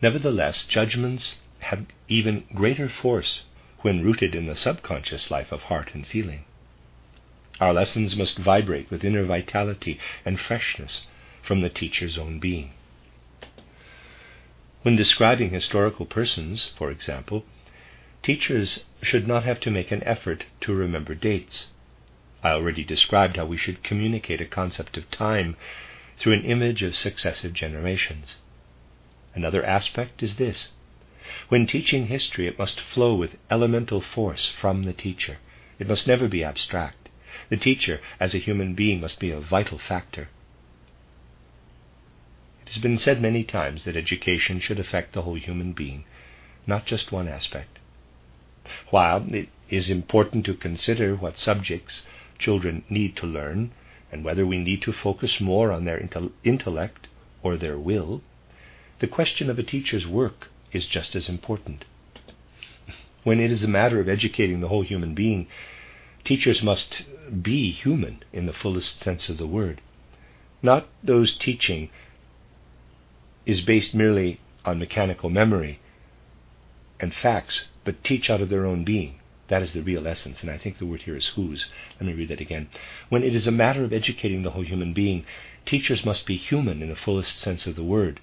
Nevertheless, 0.00 0.64
judgments 0.64 1.34
have 1.60 1.86
even 2.08 2.44
greater 2.54 2.88
force 2.88 3.42
when 3.82 4.02
rooted 4.02 4.34
in 4.34 4.46
the 4.46 4.56
subconscious 4.56 5.30
life 5.30 5.52
of 5.52 5.64
heart 5.64 5.94
and 5.94 6.06
feeling. 6.06 6.44
Our 7.60 7.72
lessons 7.72 8.16
must 8.16 8.38
vibrate 8.38 8.90
with 8.90 9.04
inner 9.04 9.24
vitality 9.24 10.00
and 10.24 10.40
freshness 10.40 11.06
from 11.42 11.60
the 11.60 11.68
teacher's 11.68 12.16
own 12.16 12.38
being. 12.38 12.70
When 14.82 14.96
describing 14.96 15.50
historical 15.50 16.06
persons, 16.06 16.72
for 16.76 16.90
example, 16.90 17.44
teachers 18.22 18.84
should 19.02 19.28
not 19.28 19.44
have 19.44 19.60
to 19.60 19.70
make 19.70 19.92
an 19.92 20.02
effort 20.04 20.46
to 20.62 20.74
remember 20.74 21.14
dates. 21.14 21.68
I 22.42 22.50
already 22.50 22.82
described 22.82 23.36
how 23.36 23.46
we 23.46 23.56
should 23.56 23.84
communicate 23.84 24.40
a 24.40 24.46
concept 24.46 24.96
of 24.96 25.10
time 25.10 25.56
through 26.18 26.32
an 26.32 26.44
image 26.44 26.82
of 26.82 26.96
successive 26.96 27.52
generations. 27.52 28.38
Another 29.34 29.64
aspect 29.64 30.22
is 30.22 30.36
this 30.36 30.70
when 31.48 31.66
teaching 31.66 32.06
history, 32.06 32.46
it 32.46 32.58
must 32.58 32.80
flow 32.80 33.14
with 33.14 33.36
elemental 33.50 34.00
force 34.00 34.52
from 34.60 34.82
the 34.82 34.92
teacher. 34.92 35.38
It 35.78 35.88
must 35.88 36.06
never 36.06 36.28
be 36.28 36.44
abstract. 36.44 37.08
The 37.48 37.56
teacher, 37.56 38.00
as 38.20 38.34
a 38.34 38.38
human 38.38 38.74
being, 38.74 39.00
must 39.00 39.18
be 39.20 39.30
a 39.30 39.40
vital 39.40 39.78
factor. 39.78 40.28
It 42.62 42.68
has 42.68 42.82
been 42.82 42.98
said 42.98 43.20
many 43.20 43.44
times 43.44 43.84
that 43.84 43.96
education 43.96 44.60
should 44.60 44.78
affect 44.78 45.12
the 45.12 45.22
whole 45.22 45.34
human 45.34 45.72
being, 45.72 46.04
not 46.66 46.86
just 46.86 47.12
one 47.12 47.28
aspect. 47.28 47.78
While 48.90 49.26
it 49.34 49.48
is 49.68 49.90
important 49.90 50.46
to 50.46 50.54
consider 50.54 51.16
what 51.16 51.36
subjects 51.36 52.02
children 52.38 52.84
need 52.88 53.16
to 53.16 53.26
learn 53.26 53.72
and 54.10 54.24
whether 54.24 54.46
we 54.46 54.58
need 54.58 54.82
to 54.82 54.92
focus 54.92 55.40
more 55.40 55.72
on 55.72 55.84
their 55.84 56.08
intellect 56.44 57.08
or 57.42 57.56
their 57.56 57.78
will, 57.78 58.22
the 59.00 59.08
question 59.08 59.50
of 59.50 59.58
a 59.58 59.64
teacher's 59.64 60.06
work 60.06 60.48
is 60.72 60.86
just 60.86 61.14
as 61.14 61.28
important. 61.28 61.84
When 63.24 63.38
it 63.38 63.52
is 63.52 63.62
a 63.62 63.68
matter 63.68 64.00
of 64.00 64.08
educating 64.08 64.60
the 64.60 64.68
whole 64.68 64.82
human 64.82 65.14
being, 65.14 65.46
teachers 66.24 66.62
must 66.62 67.02
be 67.42 67.70
human 67.70 68.24
in 68.32 68.46
the 68.46 68.52
fullest 68.52 69.00
sense 69.00 69.28
of 69.28 69.38
the 69.38 69.46
word. 69.46 69.80
Not 70.62 70.88
those 71.02 71.36
teaching 71.36 71.90
is 73.46 73.60
based 73.60 73.94
merely 73.94 74.40
on 74.64 74.78
mechanical 74.78 75.30
memory 75.30 75.80
and 77.00 77.14
facts, 77.14 77.62
but 77.84 78.04
teach 78.04 78.30
out 78.30 78.40
of 78.40 78.48
their 78.48 78.66
own 78.66 78.84
being. 78.84 79.18
That 79.48 79.62
is 79.62 79.72
the 79.72 79.82
real 79.82 80.06
essence, 80.06 80.40
and 80.42 80.50
I 80.50 80.56
think 80.56 80.78
the 80.78 80.86
word 80.86 81.02
here 81.02 81.16
is 81.16 81.26
whose. 81.28 81.66
Let 82.00 82.06
me 82.06 82.14
read 82.14 82.28
that 82.28 82.40
again. 82.40 82.68
When 83.08 83.22
it 83.22 83.34
is 83.34 83.46
a 83.46 83.52
matter 83.52 83.84
of 83.84 83.92
educating 83.92 84.42
the 84.42 84.52
whole 84.52 84.64
human 84.64 84.94
being, 84.94 85.24
teachers 85.66 86.04
must 86.04 86.26
be 86.26 86.36
human 86.36 86.80
in 86.80 86.88
the 86.88 86.96
fullest 86.96 87.38
sense 87.38 87.66
of 87.66 87.76
the 87.76 87.82
word 87.82 88.20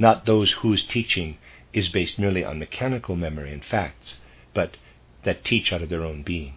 not 0.00 0.24
those 0.24 0.52
whose 0.52 0.82
teaching 0.82 1.36
is 1.74 1.90
based 1.90 2.18
merely 2.18 2.42
on 2.42 2.58
mechanical 2.58 3.14
memory 3.14 3.52
and 3.52 3.62
facts, 3.62 4.16
but 4.54 4.78
that 5.24 5.44
teach 5.44 5.74
out 5.74 5.82
of 5.82 5.90
their 5.90 6.02
own 6.02 6.22
being. 6.22 6.54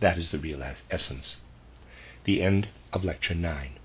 That 0.00 0.16
is 0.16 0.30
the 0.30 0.38
real 0.38 0.64
essence. 0.90 1.36
The 2.24 2.40
end 2.40 2.68
of 2.90 3.04
Lecture 3.04 3.34
9. 3.34 3.78